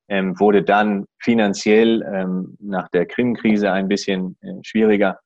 ähm, 0.08 0.38
wurde 0.38 0.62
dann 0.62 1.06
finanziell 1.18 2.02
ähm, 2.02 2.56
nach 2.60 2.88
der 2.90 3.06
Krim-Krise 3.06 3.70
ein 3.72 3.88
bisschen 3.88 4.36
äh, 4.42 4.52
schwieriger. 4.62 5.18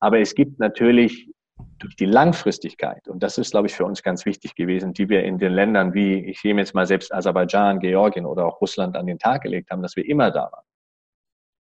Aber 0.00 0.20
es 0.20 0.34
gibt 0.34 0.58
natürlich 0.58 1.30
durch 1.78 1.96
die 1.96 2.06
Langfristigkeit, 2.06 3.08
und 3.08 3.22
das 3.22 3.38
ist, 3.38 3.50
glaube 3.50 3.66
ich, 3.66 3.74
für 3.74 3.84
uns 3.84 4.02
ganz 4.02 4.24
wichtig 4.26 4.54
gewesen, 4.54 4.92
die 4.92 5.08
wir 5.08 5.24
in 5.24 5.38
den 5.38 5.52
Ländern 5.52 5.94
wie, 5.94 6.24
ich 6.24 6.42
nehme 6.44 6.60
jetzt 6.60 6.74
mal 6.74 6.86
selbst 6.86 7.12
Aserbaidschan, 7.12 7.80
Georgien 7.80 8.26
oder 8.26 8.46
auch 8.46 8.60
Russland 8.60 8.96
an 8.96 9.06
den 9.06 9.18
Tag 9.18 9.42
gelegt 9.42 9.70
haben, 9.70 9.82
dass 9.82 9.96
wir 9.96 10.08
immer 10.08 10.30
da 10.30 10.50
waren. 10.52 10.64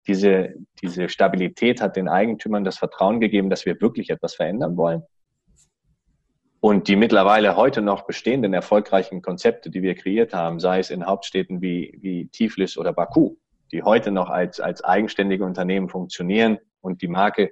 Diese, 0.07 0.53
diese 0.81 1.09
Stabilität 1.09 1.81
hat 1.81 1.95
den 1.95 2.09
Eigentümern 2.09 2.63
das 2.63 2.77
Vertrauen 2.77 3.19
gegeben, 3.21 3.49
dass 3.49 3.65
wir 3.65 3.79
wirklich 3.79 4.09
etwas 4.09 4.35
verändern 4.35 4.75
wollen. 4.75 5.03
Und 6.59 6.87
die 6.87 6.95
mittlerweile 6.95 7.57
heute 7.57 7.81
noch 7.81 8.05
bestehenden 8.05 8.53
erfolgreichen 8.53 9.21
Konzepte, 9.21 9.69
die 9.69 9.81
wir 9.81 9.95
kreiert 9.95 10.33
haben, 10.33 10.59
sei 10.59 10.79
es 10.79 10.89
in 10.89 11.05
Hauptstädten 11.05 11.61
wie, 11.61 11.97
wie 12.01 12.27
Tiflis 12.27 12.77
oder 12.77 12.93
Baku, 12.93 13.35
die 13.71 13.83
heute 13.83 14.11
noch 14.11 14.29
als, 14.29 14.59
als 14.59 14.83
eigenständige 14.83 15.43
Unternehmen 15.43 15.89
funktionieren 15.89 16.59
und 16.79 17.01
die 17.01 17.09
Marke 17.09 17.51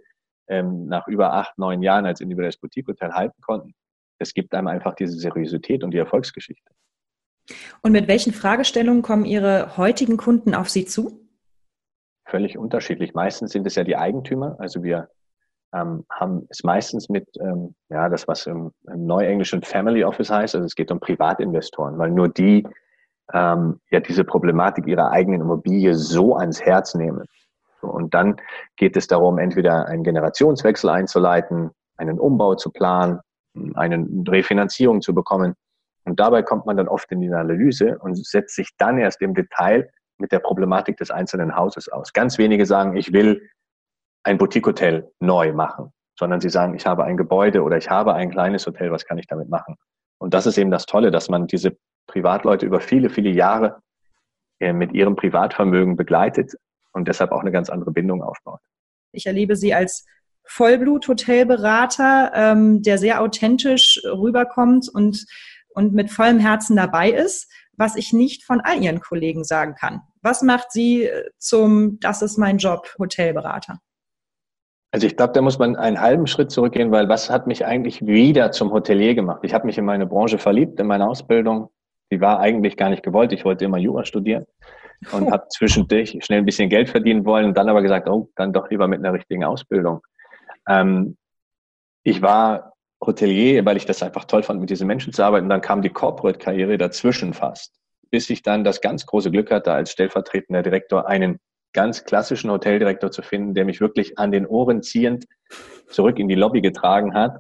ähm, 0.51 0.85
nach 0.85 1.07
über 1.07 1.33
acht, 1.33 1.57
neun 1.57 1.81
Jahren 1.81 2.05
als 2.05 2.19
individuelles 2.19 2.57
Boutique-Hotel 2.57 3.13
halten 3.13 3.41
konnten, 3.41 3.73
es 4.19 4.33
gibt 4.33 4.53
einem 4.53 4.67
einfach 4.67 4.93
diese 4.93 5.17
Seriosität 5.17 5.83
und 5.83 5.91
die 5.91 5.97
Erfolgsgeschichte. 5.97 6.71
Und 7.81 7.93
mit 7.93 8.07
welchen 8.07 8.33
Fragestellungen 8.33 9.01
kommen 9.01 9.25
Ihre 9.25 9.77
heutigen 9.77 10.17
Kunden 10.17 10.53
auf 10.53 10.69
Sie 10.69 10.85
zu? 10.85 11.27
Völlig 12.25 12.57
unterschiedlich. 12.57 13.13
Meistens 13.13 13.51
sind 13.51 13.65
es 13.65 13.75
ja 13.75 13.83
die 13.83 13.97
Eigentümer. 13.97 14.57
Also 14.59 14.83
wir 14.83 15.09
ähm, 15.73 16.05
haben 16.09 16.45
es 16.49 16.63
meistens 16.63 17.09
mit, 17.09 17.27
ähm, 17.39 17.73
ja, 17.89 18.09
das 18.09 18.27
was 18.27 18.45
im, 18.45 18.71
im 18.87 19.05
Neuenglischen 19.05 19.63
Family 19.63 20.03
Office 20.03 20.29
heißt, 20.29 20.55
also 20.55 20.65
es 20.65 20.75
geht 20.75 20.91
um 20.91 20.99
Privatinvestoren, 20.99 21.97
weil 21.97 22.11
nur 22.11 22.29
die 22.29 22.67
ähm, 23.33 23.79
ja 23.89 24.01
diese 24.01 24.25
Problematik 24.25 24.85
ihrer 24.87 25.11
eigenen 25.11 25.41
Immobilie 25.41 25.95
so 25.95 26.35
ans 26.35 26.61
Herz 26.61 26.93
nehmen. 26.93 27.25
Und 27.87 28.13
dann 28.13 28.37
geht 28.75 28.97
es 28.97 29.07
darum, 29.07 29.37
entweder 29.37 29.85
einen 29.87 30.03
Generationswechsel 30.03 30.89
einzuleiten, 30.89 31.71
einen 31.97 32.19
Umbau 32.19 32.55
zu 32.55 32.71
planen, 32.71 33.19
eine 33.75 34.07
Refinanzierung 34.27 35.01
zu 35.01 35.13
bekommen. 35.13 35.55
Und 36.05 36.19
dabei 36.19 36.41
kommt 36.41 36.65
man 36.65 36.77
dann 36.77 36.87
oft 36.87 37.11
in 37.11 37.21
die 37.21 37.31
Analyse 37.31 37.97
und 37.99 38.15
setzt 38.25 38.55
sich 38.55 38.69
dann 38.77 38.97
erst 38.97 39.21
im 39.21 39.33
Detail 39.33 39.89
mit 40.17 40.31
der 40.31 40.39
Problematik 40.39 40.97
des 40.97 41.11
einzelnen 41.11 41.55
Hauses 41.55 41.89
aus. 41.89 42.13
Ganz 42.13 42.37
wenige 42.37 42.65
sagen, 42.65 42.95
ich 42.95 43.13
will 43.13 43.49
ein 44.23 44.37
Boutique-Hotel 44.37 45.11
neu 45.19 45.53
machen, 45.53 45.91
sondern 46.17 46.39
sie 46.39 46.49
sagen, 46.49 46.75
ich 46.75 46.85
habe 46.85 47.03
ein 47.03 47.17
Gebäude 47.17 47.63
oder 47.63 47.77
ich 47.77 47.89
habe 47.89 48.13
ein 48.13 48.31
kleines 48.31 48.65
Hotel, 48.65 48.91
was 48.91 49.05
kann 49.05 49.17
ich 49.17 49.27
damit 49.27 49.49
machen? 49.49 49.75
Und 50.19 50.33
das 50.33 50.45
ist 50.45 50.57
eben 50.57 50.71
das 50.71 50.85
Tolle, 50.85 51.11
dass 51.11 51.29
man 51.29 51.47
diese 51.47 51.75
Privatleute 52.07 52.65
über 52.65 52.79
viele, 52.79 53.09
viele 53.09 53.29
Jahre 53.29 53.81
äh, 54.59 54.73
mit 54.73 54.93
ihrem 54.93 55.15
Privatvermögen 55.15 55.95
begleitet 55.95 56.53
und 56.93 57.07
deshalb 57.07 57.31
auch 57.31 57.41
eine 57.41 57.51
ganz 57.51 57.69
andere 57.69 57.91
Bindung 57.91 58.23
aufbaut. 58.23 58.59
Ich 59.11 59.25
erlebe 59.25 59.55
Sie 59.55 59.73
als 59.73 60.05
Vollblut-Hotelberater, 60.45 62.31
ähm, 62.33 62.81
der 62.81 62.97
sehr 62.97 63.21
authentisch 63.21 64.01
rüberkommt 64.05 64.89
und, 64.89 65.25
und 65.69 65.93
mit 65.93 66.11
vollem 66.11 66.39
Herzen 66.39 66.75
dabei 66.75 67.11
ist, 67.11 67.51
was 67.77 67.95
ich 67.95 68.13
nicht 68.13 68.43
von 68.43 68.61
all 68.61 68.81
Ihren 68.81 68.99
Kollegen 68.99 69.43
sagen 69.43 69.75
kann. 69.75 70.01
Was 70.21 70.41
macht 70.41 70.71
Sie 70.71 71.09
zum, 71.37 71.99
das 71.99 72.21
ist 72.21 72.37
mein 72.37 72.57
Job, 72.57 72.93
Hotelberater? 72.99 73.79
Also 74.93 75.07
ich 75.07 75.15
glaube, 75.15 75.33
da 75.33 75.41
muss 75.41 75.57
man 75.57 75.77
einen 75.77 76.01
halben 76.01 76.27
Schritt 76.27 76.51
zurückgehen, 76.51 76.91
weil 76.91 77.07
was 77.07 77.29
hat 77.29 77.47
mich 77.47 77.65
eigentlich 77.65 78.05
wieder 78.05 78.51
zum 78.51 78.71
Hotelier 78.71 79.15
gemacht? 79.15 79.39
Ich 79.43 79.53
habe 79.53 79.65
mich 79.65 79.77
in 79.77 79.85
meine 79.85 80.05
Branche 80.05 80.37
verliebt, 80.37 80.79
in 80.81 80.87
meine 80.87 81.07
Ausbildung. 81.07 81.69
Die 82.11 82.19
war 82.19 82.41
eigentlich 82.41 82.75
gar 82.75 82.89
nicht 82.89 83.03
gewollt. 83.03 83.31
Ich 83.31 83.45
wollte 83.45 83.63
immer 83.63 83.77
Jura 83.77 84.03
studieren 84.03 84.45
und 85.11 85.31
habe 85.31 85.47
zwischendurch 85.49 86.17
schnell 86.21 86.39
ein 86.39 86.45
bisschen 86.45 86.69
Geld 86.69 86.89
verdienen 86.89 87.25
wollen 87.25 87.45
und 87.45 87.57
dann 87.57 87.69
aber 87.69 87.81
gesagt, 87.81 88.07
oh, 88.07 88.29
dann 88.35 88.53
doch 88.53 88.69
lieber 88.69 88.87
mit 88.87 88.99
einer 88.99 89.13
richtigen 89.13 89.43
Ausbildung. 89.43 90.01
Ähm, 90.67 91.17
ich 92.03 92.21
war 92.21 92.73
Hotelier, 93.03 93.65
weil 93.65 93.77
ich 93.77 93.85
das 93.85 94.03
einfach 94.03 94.25
toll 94.25 94.43
fand, 94.43 94.59
mit 94.59 94.69
diesen 94.69 94.87
Menschen 94.87 95.11
zu 95.11 95.23
arbeiten. 95.23 95.49
Dann 95.49 95.61
kam 95.61 95.81
die 95.81 95.89
Corporate-Karriere 95.89 96.77
dazwischen 96.77 97.33
fast, 97.33 97.73
bis 98.11 98.29
ich 98.29 98.43
dann 98.43 98.63
das 98.63 98.81
ganz 98.81 99.05
große 99.05 99.31
Glück 99.31 99.49
hatte, 99.51 99.73
als 99.73 99.91
stellvertretender 99.91 100.61
Direktor 100.61 101.07
einen 101.07 101.39
ganz 101.73 102.03
klassischen 102.03 102.51
Hoteldirektor 102.51 103.11
zu 103.11 103.21
finden, 103.21 103.53
der 103.53 103.65
mich 103.65 103.81
wirklich 103.81 104.19
an 104.19 104.31
den 104.31 104.45
Ohren 104.45 104.83
ziehend 104.83 105.25
zurück 105.87 106.19
in 106.19 106.27
die 106.27 106.35
Lobby 106.35 106.61
getragen 106.61 107.13
hat 107.13 107.39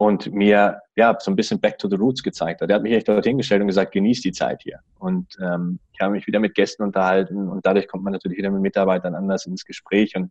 und 0.00 0.32
mir 0.32 0.80
ja 0.96 1.14
so 1.20 1.30
ein 1.30 1.36
bisschen 1.36 1.60
back 1.60 1.76
to 1.76 1.86
the 1.86 1.96
roots 1.96 2.22
gezeigt 2.22 2.62
hat. 2.62 2.70
Er 2.70 2.76
hat 2.76 2.82
mich 2.82 2.94
echt 2.94 3.06
dorthin 3.06 3.36
gestellt 3.36 3.60
und 3.60 3.66
gesagt, 3.66 3.92
genieß 3.92 4.22
die 4.22 4.32
Zeit 4.32 4.62
hier. 4.62 4.80
Und 4.98 5.36
ähm, 5.42 5.78
ich 5.92 6.00
habe 6.00 6.12
mich 6.12 6.26
wieder 6.26 6.40
mit 6.40 6.54
Gästen 6.54 6.84
unterhalten 6.84 7.50
und 7.50 7.66
dadurch 7.66 7.86
kommt 7.86 8.04
man 8.04 8.14
natürlich 8.14 8.38
wieder 8.38 8.50
mit 8.50 8.62
Mitarbeitern 8.62 9.14
anders 9.14 9.44
ins 9.44 9.66
Gespräch 9.66 10.16
und 10.16 10.30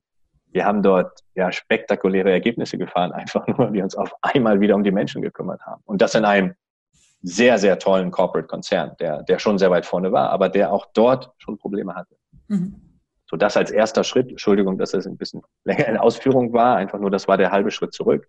wir 0.52 0.66
haben 0.66 0.82
dort 0.82 1.20
ja 1.36 1.52
spektakuläre 1.52 2.32
Ergebnisse 2.32 2.80
gefahren, 2.80 3.12
einfach 3.14 3.46
nur, 3.46 3.60
weil 3.60 3.74
wir 3.74 3.84
uns 3.84 3.94
auf 3.94 4.12
einmal 4.24 4.60
wieder 4.60 4.74
um 4.74 4.84
die 4.84 4.90
Menschen 4.90 5.22
gekümmert 5.22 5.62
haben. 5.62 5.84
Und 5.86 6.02
das 6.02 6.16
in 6.16 6.26
einem 6.26 6.56
sehr, 7.22 7.60
sehr 7.60 7.78
tollen 7.78 8.10
Corporate-Konzern, 8.10 8.94
der, 9.00 9.22
der 9.22 9.38
schon 9.38 9.60
sehr 9.60 9.70
weit 9.70 9.86
vorne 9.86 10.12
war, 10.12 10.32
aber 10.32 10.50
der 10.50 10.74
auch 10.74 10.88
dort 10.96 11.32
schon 11.38 11.60
Probleme 11.60 11.94
hatte. 11.94 12.16
Mhm. 12.48 12.74
So 13.30 13.38
das 13.38 13.56
als 13.56 13.70
erster 13.70 14.04
Schritt. 14.04 14.32
Entschuldigung, 14.32 14.80
dass 14.80 14.92
das 14.92 15.06
ein 15.06 15.16
bisschen 15.16 15.44
länger 15.64 15.88
in 15.88 15.98
Ausführung 15.98 16.54
war. 16.54 16.78
Einfach 16.78 16.98
nur, 16.98 17.12
das 17.12 17.28
war 17.28 17.38
der 17.38 17.52
halbe 17.52 17.70
Schritt 17.70 17.94
zurück. 17.94 18.28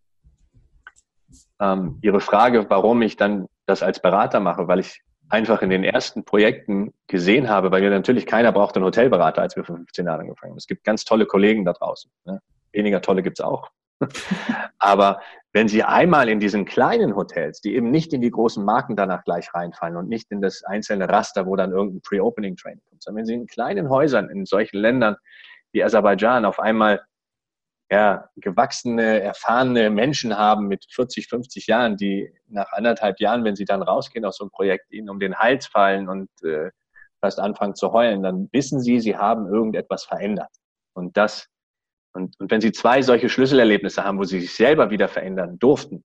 Ähm, 1.61 1.99
Ihre 2.03 2.21
Frage, 2.21 2.69
warum 2.69 3.03
ich 3.03 3.17
dann 3.17 3.47
das 3.67 3.83
als 3.83 4.01
Berater 4.01 4.41
mache, 4.41 4.67
weil 4.69 4.81
ich 4.81 5.03
einfach 5.29 5.63
in 5.63 5.71
den 5.71 5.85
ersten 5.85 6.25
Projekten 6.25 6.93
gesehen 7.07 7.49
habe, 7.49 7.71
weil 7.71 7.83
wir 7.83 7.91
natürlich 7.91 8.27
keiner 8.27 8.51
braucht 8.53 8.75
einen 8.75 8.85
Hotelberater, 8.85 9.43
als 9.43 9.57
wir 9.57 9.65
vor 9.65 9.77
15 9.77 10.07
Jahren 10.07 10.21
angefangen 10.21 10.53
haben. 10.53 10.59
Es 10.59 10.67
gibt 10.67 10.85
ganz 10.85 11.05
tolle 11.05 11.27
Kollegen 11.27 11.65
da 11.65 11.73
draußen. 11.73 12.11
Ne? 12.25 12.41
Weniger 12.73 13.01
tolle 13.01 13.23
gibt's 13.23 13.41
auch. 13.41 13.71
Aber 14.79 15.21
wenn 15.53 15.69
Sie 15.69 15.83
einmal 15.83 16.29
in 16.29 16.41
diesen 16.41 16.65
kleinen 16.65 17.15
Hotels, 17.15 17.61
die 17.61 17.75
eben 17.75 17.91
nicht 17.91 18.13
in 18.13 18.23
die 18.23 18.31
großen 18.31 18.65
Marken 18.65 18.97
danach 18.97 19.25
gleich 19.25 19.53
reinfallen 19.55 19.97
und 19.97 20.09
nicht 20.09 20.31
in 20.31 20.41
das 20.41 20.65
einzelne 20.65 21.09
Raster, 21.09 21.47
wo 21.47 21.55
dann 21.57 21.73
irgendein 21.73 22.01
Pre-Opening-Training 22.03 22.83
kommt, 22.89 23.03
sondern 23.03 23.19
wenn 23.19 23.27
Sie 23.27 23.35
in 23.35 23.47
kleinen 23.47 23.89
Häusern 23.89 24.31
in 24.31 24.47
solchen 24.47 24.79
Ländern 24.79 25.17
wie 25.73 25.85
Aserbaidschan 25.85 26.45
auf 26.45 26.59
einmal 26.59 27.03
ja, 27.91 28.29
gewachsene, 28.37 29.21
erfahrene 29.21 29.91
Menschen 29.91 30.37
haben 30.37 30.69
mit 30.69 30.87
40, 30.91 31.29
50 31.29 31.67
Jahren, 31.67 31.97
die 31.97 32.33
nach 32.47 32.73
anderthalb 32.73 33.19
Jahren, 33.21 33.45
wenn 33.45 33.57
sie 33.57 33.65
dann 33.65 33.83
rausgehen 33.83 34.25
aus 34.25 34.37
so 34.37 34.45
einem 34.45 34.51
Projekt, 34.51 34.93
ihnen 34.93 35.11
um 35.11 35.19
den 35.19 35.37
Hals 35.37 35.67
fallen 35.67 36.09
und 36.09 36.31
äh, 36.45 36.71
fast 37.21 37.41
anfangen 37.41 37.75
zu 37.75 37.93
heulen, 37.93 38.23
dann 38.23 38.49
wissen 38.53 38.81
sie, 38.81 39.01
sie 39.01 39.17
haben 39.17 39.47
irgendetwas 39.53 40.05
verändert. 40.05 40.51
Und 40.95 41.17
das 41.17 41.49
und, 42.13 42.39
und 42.41 42.51
wenn 42.51 42.61
Sie 42.61 42.73
zwei 42.73 43.03
solche 43.03 43.29
Schlüsselerlebnisse 43.29 44.05
haben, 44.05 44.19
wo 44.19 44.25
Sie 44.25 44.41
sich 44.41 44.55
selber 44.55 44.91
wieder 44.91 45.09
verändern 45.09 45.59
durften, 45.59 46.05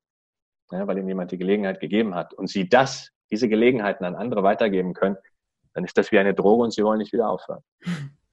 ja, 0.71 0.85
weil 0.87 0.97
Ihnen 0.97 1.07
jemand 1.07 1.31
die 1.31 1.37
Gelegenheit 1.37 1.79
gegeben 1.79 2.15
hat 2.15 2.33
und 2.33 2.47
Sie 2.47 2.69
das, 2.69 3.09
diese 3.31 3.49
Gelegenheiten 3.49 4.05
an 4.05 4.15
andere 4.15 4.43
weitergeben 4.43 4.93
können, 4.93 5.17
dann 5.73 5.83
ist 5.83 5.97
das 5.97 6.11
wie 6.11 6.19
eine 6.19 6.33
Droge 6.33 6.63
und 6.63 6.73
Sie 6.73 6.83
wollen 6.83 6.99
nicht 6.99 7.13
wieder 7.13 7.29
aufhören. 7.29 7.63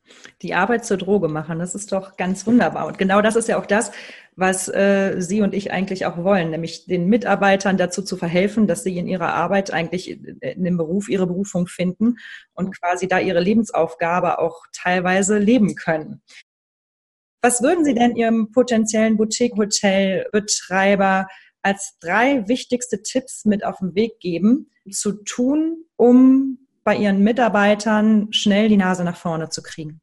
Die 0.42 0.54
Arbeit 0.54 0.84
zur 0.84 0.96
Droge 0.96 1.28
machen, 1.28 1.58
das 1.58 1.74
ist 1.74 1.92
doch 1.92 2.16
ganz 2.16 2.46
wunderbar. 2.46 2.86
Und 2.86 2.98
genau 2.98 3.22
das 3.22 3.36
ist 3.36 3.48
ja 3.48 3.58
auch 3.58 3.66
das, 3.66 3.92
was 4.34 4.68
äh, 4.68 5.20
Sie 5.20 5.42
und 5.42 5.54
ich 5.54 5.72
eigentlich 5.72 6.06
auch 6.06 6.16
wollen, 6.16 6.50
nämlich 6.50 6.86
den 6.86 7.08
Mitarbeitern 7.08 7.76
dazu 7.76 8.02
zu 8.02 8.16
verhelfen, 8.16 8.66
dass 8.66 8.82
sie 8.82 8.96
in 8.96 9.06
ihrer 9.06 9.34
Arbeit 9.34 9.72
eigentlich 9.72 10.10
in 10.10 10.64
dem 10.64 10.76
Beruf 10.76 11.08
ihre 11.08 11.26
Berufung 11.26 11.66
finden 11.66 12.16
und 12.54 12.78
quasi 12.78 13.08
da 13.08 13.18
ihre 13.18 13.40
Lebensaufgabe 13.40 14.38
auch 14.38 14.62
teilweise 14.72 15.38
leben 15.38 15.74
können. 15.74 16.22
Was 17.42 17.60
würden 17.60 17.84
Sie 17.84 17.94
denn 17.94 18.14
Ihrem 18.14 18.52
potenziellen 18.52 19.16
Boutique-Hotel-Betreiber 19.16 21.26
als 21.62 21.96
drei 22.00 22.46
wichtigste 22.46 23.02
Tipps 23.02 23.44
mit 23.44 23.64
auf 23.64 23.78
den 23.78 23.96
Weg 23.96 24.20
geben, 24.20 24.70
zu 24.90 25.24
tun, 25.24 25.84
um 25.96 26.68
bei 26.84 26.96
Ihren 26.96 27.24
Mitarbeitern 27.24 28.32
schnell 28.32 28.68
die 28.68 28.76
Nase 28.76 29.02
nach 29.02 29.16
vorne 29.16 29.48
zu 29.48 29.60
kriegen? 29.60 30.01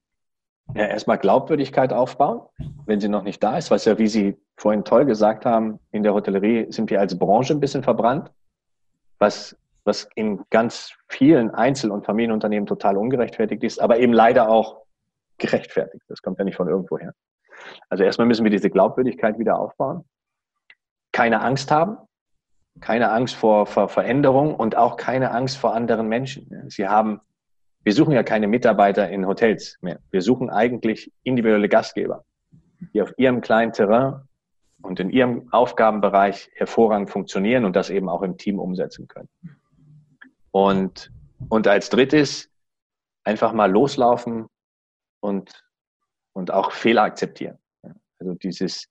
Ja, 0.76 0.86
erstmal 0.86 1.18
Glaubwürdigkeit 1.18 1.92
aufbauen, 1.94 2.42
wenn 2.86 3.00
sie 3.00 3.10
noch 3.10 3.24
nicht 3.24 3.42
da 3.44 3.58
ist, 3.58 3.72
was 3.72 3.86
ja, 3.86 3.98
wie 3.98 4.08
Sie 4.08 4.38
vorhin 4.56 4.84
toll 4.84 5.06
gesagt 5.06 5.46
haben, 5.46 5.80
in 5.92 6.04
der 6.04 6.14
Hotellerie 6.14 6.72
sind 6.72 6.90
wir 6.90 7.00
als 7.00 7.18
Branche 7.18 7.54
ein 7.54 7.60
bisschen 7.60 7.82
verbrannt, 7.82 8.32
was, 9.18 9.58
was 9.84 10.08
in 10.16 10.42
ganz 10.50 10.94
vielen 11.08 11.52
Einzel- 11.52 11.92
und 11.92 12.06
Familienunternehmen 12.06 12.68
total 12.68 12.98
ungerechtfertigt 12.98 13.64
ist, 13.64 13.80
aber 13.80 13.98
eben 14.00 14.14
leider 14.14 14.50
auch 14.50 14.84
gerechtfertigt. 15.38 16.04
Das 16.08 16.22
kommt 16.22 16.38
ja 16.38 16.46
nicht 16.46 16.58
von 16.58 16.68
irgendwo 16.68 17.00
her. 17.00 17.14
Also 17.90 18.04
erstmal 18.04 18.28
müssen 18.28 18.44
wir 18.44 18.52
diese 18.52 18.70
Glaubwürdigkeit 18.70 19.40
wieder 19.40 19.60
aufbauen. 19.60 20.06
Keine 21.12 21.42
Angst 21.42 21.72
haben, 21.72 21.98
keine 22.80 23.12
Angst 23.12 23.36
vor, 23.36 23.66
vor 23.66 23.90
Veränderung 23.90 24.56
und 24.56 24.76
auch 24.78 24.98
keine 24.98 25.32
Angst 25.32 25.58
vor 25.58 25.74
anderen 25.74 26.08
Menschen. 26.08 26.70
Sie 26.70 26.88
haben, 26.88 27.22
wir 27.90 27.96
suchen 27.96 28.14
ja 28.14 28.22
keine 28.22 28.48
Mitarbeiter 28.48 29.10
in 29.10 29.26
Hotels 29.26 29.80
mehr. 29.82 30.00
Wir 30.12 30.22
suchen 30.22 30.52
eigentlich 30.52 31.12
individuelle 31.24 31.68
Gastgeber, 31.68 32.24
die 32.94 33.02
auf 33.02 33.12
ihrem 33.18 33.42
kleinen 33.42 33.74
Terrain 33.74 34.28
und 34.84 35.00
in 35.00 35.10
ihrem 35.10 35.52
Aufgabenbereich 35.52 36.52
hervorragend 36.54 37.10
funktionieren 37.10 37.66
und 37.66 37.76
das 37.76 37.90
eben 37.90 38.08
auch 38.08 38.22
im 38.22 38.38
Team 38.38 38.60
umsetzen 38.60 39.08
können. 39.08 39.28
Und, 40.52 41.12
und 41.50 41.68
als 41.68 41.90
drittes 41.90 42.52
einfach 43.24 43.54
mal 43.54 43.72
loslaufen 43.72 44.46
und, 45.20 45.66
und 46.34 46.52
auch 46.52 46.72
Fehler 46.72 47.02
akzeptieren. 47.02 47.58
Also 48.20 48.36
dieses, 48.36 48.86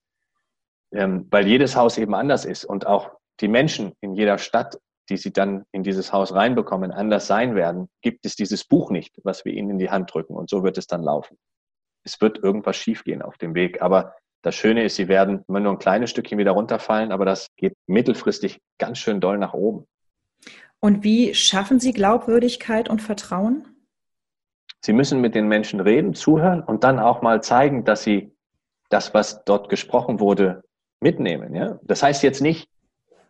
ähm, 0.91 1.25
weil 1.31 1.47
jedes 1.47 1.77
Haus 1.77 1.97
eben 1.97 2.15
anders 2.15 2.43
ist 2.43 2.65
und 2.65 2.85
auch 2.85 3.11
die 3.39 3.47
Menschen 3.47 3.93
in 4.01 4.13
jeder 4.13 4.37
Stadt, 4.37 4.77
die 5.09 5.17
sie 5.17 5.33
dann 5.33 5.65
in 5.71 5.83
dieses 5.83 6.13
Haus 6.13 6.33
reinbekommen, 6.33 6.91
anders 6.91 7.27
sein 7.27 7.55
werden, 7.55 7.89
gibt 8.01 8.25
es 8.25 8.35
dieses 8.35 8.63
Buch 8.63 8.91
nicht, 8.91 9.15
was 9.23 9.43
wir 9.45 9.53
ihnen 9.53 9.71
in 9.71 9.79
die 9.79 9.89
Hand 9.89 10.13
drücken. 10.13 10.35
Und 10.35 10.49
so 10.49 10.63
wird 10.63 10.77
es 10.77 10.87
dann 10.87 11.03
laufen. 11.03 11.37
Es 12.03 12.21
wird 12.21 12.37
irgendwas 12.43 12.77
schiefgehen 12.77 13.21
auf 13.21 13.37
dem 13.37 13.55
Weg. 13.55 13.81
Aber 13.81 14.15
das 14.41 14.55
Schöne 14.55 14.83
ist, 14.83 14.95
sie 14.95 15.07
werden 15.07 15.43
immer 15.47 15.59
nur 15.59 15.73
ein 15.73 15.79
kleines 15.79 16.11
Stückchen 16.11 16.37
wieder 16.37 16.51
runterfallen, 16.51 17.11
aber 17.11 17.25
das 17.25 17.49
geht 17.57 17.73
mittelfristig 17.87 18.59
ganz 18.77 18.99
schön 18.99 19.19
doll 19.19 19.37
nach 19.37 19.53
oben. 19.53 19.85
Und 20.79 21.03
wie 21.03 21.33
schaffen 21.33 21.79
Sie 21.79 21.91
Glaubwürdigkeit 21.91 22.89
und 22.89 23.01
Vertrauen? 23.01 23.67
Sie 24.81 24.93
müssen 24.93 25.19
mit 25.19 25.35
den 25.35 25.49
Menschen 25.49 25.81
reden, 25.81 26.13
zuhören 26.13 26.61
und 26.63 26.85
dann 26.85 26.99
auch 26.99 27.21
mal 27.21 27.43
zeigen, 27.43 27.83
dass 27.83 28.03
sie 28.03 28.31
das, 28.89 29.13
was 29.13 29.43
dort 29.43 29.67
gesprochen 29.67 30.21
wurde, 30.21 30.63
mitnehmen. 31.01 31.53
Ja? 31.53 31.79
Das 31.83 32.01
heißt 32.01 32.23
jetzt 32.23 32.41
nicht, 32.41 32.69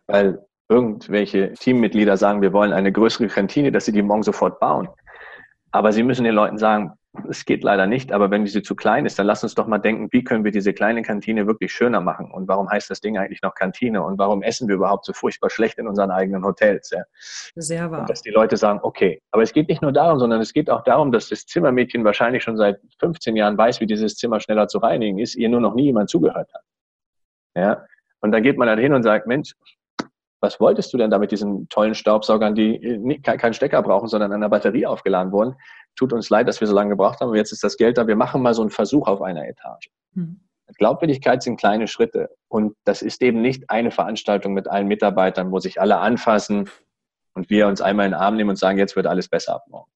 weil 0.06 0.46
irgendwelche 0.70 1.52
Teammitglieder 1.52 2.16
sagen, 2.16 2.40
wir 2.40 2.52
wollen 2.52 2.72
eine 2.72 2.92
größere 2.92 3.26
Kantine, 3.26 3.72
dass 3.72 3.84
sie 3.84 3.92
die 3.92 4.02
morgen 4.02 4.22
sofort 4.22 4.60
bauen. 4.60 4.88
Aber 5.72 5.92
sie 5.92 6.02
müssen 6.02 6.24
den 6.24 6.34
Leuten 6.34 6.58
sagen, 6.58 6.92
es 7.28 7.44
geht 7.44 7.64
leider 7.64 7.88
nicht, 7.88 8.12
aber 8.12 8.30
wenn 8.30 8.44
diese 8.44 8.62
zu 8.62 8.76
klein 8.76 9.04
ist, 9.04 9.18
dann 9.18 9.26
lass 9.26 9.42
uns 9.42 9.56
doch 9.56 9.66
mal 9.66 9.78
denken, 9.78 10.08
wie 10.12 10.22
können 10.22 10.44
wir 10.44 10.52
diese 10.52 10.72
kleine 10.72 11.02
Kantine 11.02 11.48
wirklich 11.48 11.72
schöner 11.72 12.00
machen? 12.00 12.30
Und 12.30 12.46
warum 12.46 12.70
heißt 12.70 12.88
das 12.88 13.00
Ding 13.00 13.18
eigentlich 13.18 13.42
noch 13.42 13.54
Kantine? 13.56 14.02
Und 14.04 14.16
warum 14.18 14.42
essen 14.42 14.68
wir 14.68 14.76
überhaupt 14.76 15.04
so 15.04 15.12
furchtbar 15.12 15.50
schlecht 15.50 15.78
in 15.78 15.88
unseren 15.88 16.12
eigenen 16.12 16.44
Hotels? 16.44 16.90
Ja? 16.90 17.02
Sehr 17.56 17.90
wahr. 17.90 18.00
Und 18.00 18.10
dass 18.10 18.22
die 18.22 18.30
Leute 18.30 18.56
sagen, 18.56 18.78
okay, 18.84 19.20
aber 19.32 19.42
es 19.42 19.52
geht 19.52 19.68
nicht 19.68 19.82
nur 19.82 19.90
darum, 19.90 20.20
sondern 20.20 20.40
es 20.40 20.52
geht 20.52 20.70
auch 20.70 20.84
darum, 20.84 21.10
dass 21.10 21.28
das 21.28 21.46
Zimmermädchen 21.46 22.04
wahrscheinlich 22.04 22.44
schon 22.44 22.56
seit 22.56 22.78
15 23.00 23.34
Jahren 23.34 23.58
weiß, 23.58 23.80
wie 23.80 23.86
dieses 23.86 24.16
Zimmer 24.16 24.38
schneller 24.38 24.68
zu 24.68 24.78
reinigen 24.78 25.18
ist, 25.18 25.34
ihr 25.34 25.48
nur 25.48 25.60
noch 25.60 25.74
nie 25.74 25.86
jemand 25.86 26.10
zugehört 26.10 26.48
hat. 26.54 26.62
Ja? 27.56 27.84
Und 28.20 28.30
dann 28.30 28.44
geht 28.44 28.56
man 28.56 28.68
dann 28.68 28.78
hin 28.78 28.92
und 28.92 29.02
sagt, 29.02 29.26
Mensch, 29.26 29.54
was 30.40 30.58
wolltest 30.60 30.92
du 30.92 30.96
denn 30.96 31.10
da 31.10 31.18
mit 31.18 31.32
diesen 31.32 31.68
tollen 31.68 31.94
Staubsaugern, 31.94 32.54
die 32.54 33.20
keinen 33.22 33.52
Stecker 33.52 33.82
brauchen, 33.82 34.08
sondern 34.08 34.32
an 34.32 34.40
der 34.40 34.48
Batterie 34.48 34.86
aufgeladen 34.86 35.32
wurden? 35.32 35.54
Tut 35.96 36.12
uns 36.12 36.30
leid, 36.30 36.48
dass 36.48 36.60
wir 36.60 36.66
so 36.68 36.74
lange 36.74 36.90
gebraucht 36.90 37.20
haben, 37.20 37.28
aber 37.28 37.36
jetzt 37.36 37.52
ist 37.52 37.62
das 37.62 37.76
Geld 37.76 37.98
da. 37.98 38.06
Wir 38.06 38.16
machen 38.16 38.42
mal 38.42 38.54
so 38.54 38.62
einen 38.62 38.70
Versuch 38.70 39.06
auf 39.06 39.20
einer 39.22 39.46
Etage. 39.46 39.90
Hm. 40.14 40.40
Glaubwürdigkeit 40.78 41.42
sind 41.42 41.58
kleine 41.58 41.88
Schritte. 41.88 42.30
Und 42.48 42.74
das 42.84 43.02
ist 43.02 43.22
eben 43.22 43.42
nicht 43.42 43.68
eine 43.70 43.90
Veranstaltung 43.90 44.54
mit 44.54 44.68
allen 44.68 44.86
Mitarbeitern, 44.86 45.50
wo 45.50 45.58
sich 45.58 45.80
alle 45.80 45.98
anfassen 45.98 46.70
und 47.34 47.50
wir 47.50 47.66
uns 47.66 47.80
einmal 47.80 48.06
in 48.06 48.12
den 48.12 48.20
Arm 48.20 48.36
nehmen 48.36 48.50
und 48.50 48.56
sagen, 48.56 48.78
jetzt 48.78 48.96
wird 48.96 49.06
alles 49.06 49.28
besser 49.28 49.56
ab 49.56 49.64
morgen. 49.68 49.90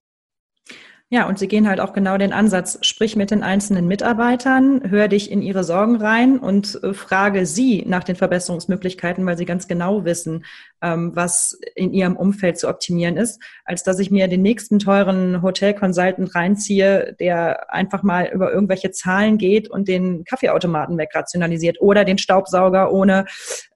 Ja, 1.14 1.29
und 1.29 1.38
sie 1.38 1.46
gehen 1.46 1.68
halt 1.68 1.79
auch 1.79 1.92
genau 1.92 2.18
den 2.18 2.33
Ansatz, 2.33 2.77
sprich 2.81 3.14
mit 3.14 3.31
den 3.31 3.44
einzelnen 3.44 3.87
Mitarbeitern, 3.87 4.83
hör 4.90 5.07
dich 5.07 5.31
in 5.31 5.42
ihre 5.42 5.62
Sorgen 5.62 5.94
rein 5.94 6.40
und 6.40 6.83
äh, 6.83 6.92
frage 6.92 7.46
sie 7.46 7.85
nach 7.87 8.03
den 8.03 8.16
Verbesserungsmöglichkeiten, 8.16 9.24
weil 9.24 9.38
sie 9.38 9.44
ganz 9.44 9.68
genau 9.68 10.05
wissen, 10.05 10.44
was 10.87 11.59
in 11.75 11.92
ihrem 11.92 12.16
Umfeld 12.16 12.59
zu 12.59 12.68
optimieren 12.68 13.16
ist, 13.16 13.42
als 13.64 13.83
dass 13.83 13.99
ich 13.99 14.11
mir 14.11 14.29
den 14.29 14.42
nächsten 14.42 14.79
teuren 14.79 15.42
Hotel-Consultant 15.42 16.35
reinziehe, 16.35 17.16
der 17.18 17.73
einfach 17.73 18.03
mal 18.03 18.31
über 18.33 18.53
irgendwelche 18.53 18.92
Zahlen 18.92 19.37
geht 19.37 19.68
und 19.68 19.88
den 19.88 20.25
Kaffeeautomaten 20.25 20.97
wegrationalisiert 20.97 21.81
oder 21.81 22.05
den 22.05 22.18
Staubsauger 22.18 22.92
ohne, 22.92 23.25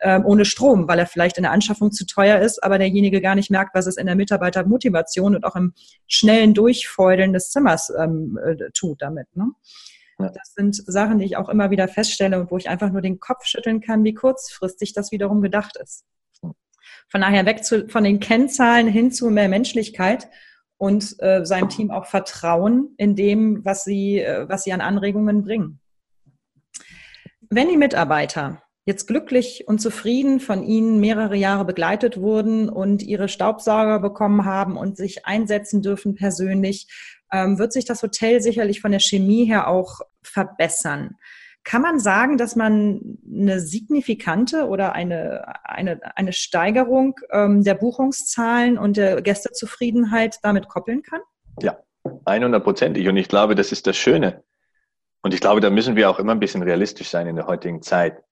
ähm, 0.00 0.24
ohne 0.24 0.44
Strom, 0.44 0.86
weil 0.86 1.00
er 1.00 1.06
vielleicht 1.06 1.36
in 1.36 1.42
der 1.42 1.52
Anschaffung 1.52 1.90
zu 1.90 2.06
teuer 2.06 2.38
ist, 2.38 2.62
aber 2.62 2.78
derjenige 2.78 3.20
gar 3.20 3.34
nicht 3.34 3.50
merkt, 3.50 3.74
was 3.74 3.86
es 3.86 3.96
in 3.96 4.06
der 4.06 4.14
Mitarbeitermotivation 4.14 5.34
und 5.34 5.44
auch 5.44 5.56
im 5.56 5.72
schnellen 6.06 6.54
Durchfeuern 6.54 7.08
Feudeln 7.08 7.32
des 7.32 7.50
Zimmers 7.50 7.90
ähm, 7.98 8.38
äh, 8.44 8.70
tut 8.74 9.00
damit. 9.00 9.34
Ne? 9.34 9.52
Das 10.18 10.52
sind 10.54 10.74
Sachen, 10.74 11.20
die 11.20 11.24
ich 11.24 11.36
auch 11.36 11.48
immer 11.48 11.70
wieder 11.70 11.88
feststelle 11.88 12.38
und 12.40 12.50
wo 12.50 12.58
ich 12.58 12.68
einfach 12.68 12.90
nur 12.90 13.00
den 13.00 13.18
Kopf 13.18 13.44
schütteln 13.44 13.80
kann, 13.80 14.04
wie 14.04 14.14
kurzfristig 14.14 14.92
das 14.92 15.10
wiederum 15.10 15.40
gedacht 15.40 15.78
ist. 15.82 16.04
Von 17.08 17.20
daher 17.20 17.46
weg 17.46 17.64
zu, 17.64 17.88
von 17.88 18.04
den 18.04 18.20
Kennzahlen 18.20 18.88
hin 18.88 19.10
zu 19.12 19.30
mehr 19.30 19.48
Menschlichkeit 19.48 20.28
und 20.76 21.16
äh, 21.20 21.44
seinem 21.44 21.68
Team 21.68 21.90
auch 21.90 22.06
Vertrauen 22.06 22.94
in 22.96 23.16
dem, 23.16 23.64
was 23.64 23.84
sie, 23.84 24.20
äh, 24.20 24.48
was 24.48 24.64
sie 24.64 24.72
an 24.72 24.80
Anregungen 24.80 25.42
bringen. 25.42 25.80
Wenn 27.50 27.68
die 27.68 27.76
Mitarbeiter 27.76 28.62
jetzt 28.84 29.06
glücklich 29.06 29.64
und 29.66 29.80
zufrieden 29.80 30.40
von 30.40 30.62
Ihnen 30.62 30.98
mehrere 30.98 31.36
Jahre 31.36 31.64
begleitet 31.64 32.18
wurden 32.18 32.70
und 32.70 33.02
Ihre 33.02 33.28
Staubsauger 33.28 34.00
bekommen 34.00 34.46
haben 34.46 34.76
und 34.76 34.96
sich 34.96 35.26
einsetzen 35.26 35.82
dürfen 35.82 36.14
persönlich, 36.14 36.88
ähm, 37.32 37.58
wird 37.58 37.72
sich 37.72 37.84
das 37.84 38.02
Hotel 38.02 38.40
sicherlich 38.40 38.80
von 38.80 38.90
der 38.90 39.00
Chemie 39.00 39.44
her 39.44 39.68
auch 39.68 40.00
verbessern. 40.22 41.16
Kann 41.64 41.82
man 41.82 41.98
sagen, 41.98 42.38
dass 42.38 42.56
man 42.56 43.18
eine 43.30 43.60
signifikante 43.60 44.66
oder 44.68 44.92
eine, 44.94 45.54
eine, 45.64 46.00
eine 46.16 46.32
Steigerung 46.32 47.16
ähm, 47.30 47.62
der 47.62 47.74
Buchungszahlen 47.74 48.78
und 48.78 48.96
der 48.96 49.20
Gästezufriedenheit 49.20 50.38
damit 50.42 50.68
koppeln 50.68 51.02
kann? 51.02 51.20
Ja, 51.60 51.78
100%ig. 52.04 53.08
Und 53.08 53.16
ich 53.16 53.28
glaube, 53.28 53.54
das 53.54 53.72
ist 53.72 53.86
das 53.86 53.96
Schöne. 53.96 54.42
Und 55.22 55.34
ich 55.34 55.40
glaube, 55.40 55.60
da 55.60 55.68
müssen 55.68 55.96
wir 55.96 56.08
auch 56.08 56.18
immer 56.18 56.32
ein 56.32 56.40
bisschen 56.40 56.62
realistisch 56.62 57.08
sein 57.08 57.26
in 57.26 57.36
der 57.36 57.46
heutigen 57.46 57.82
Zeit. 57.82 58.22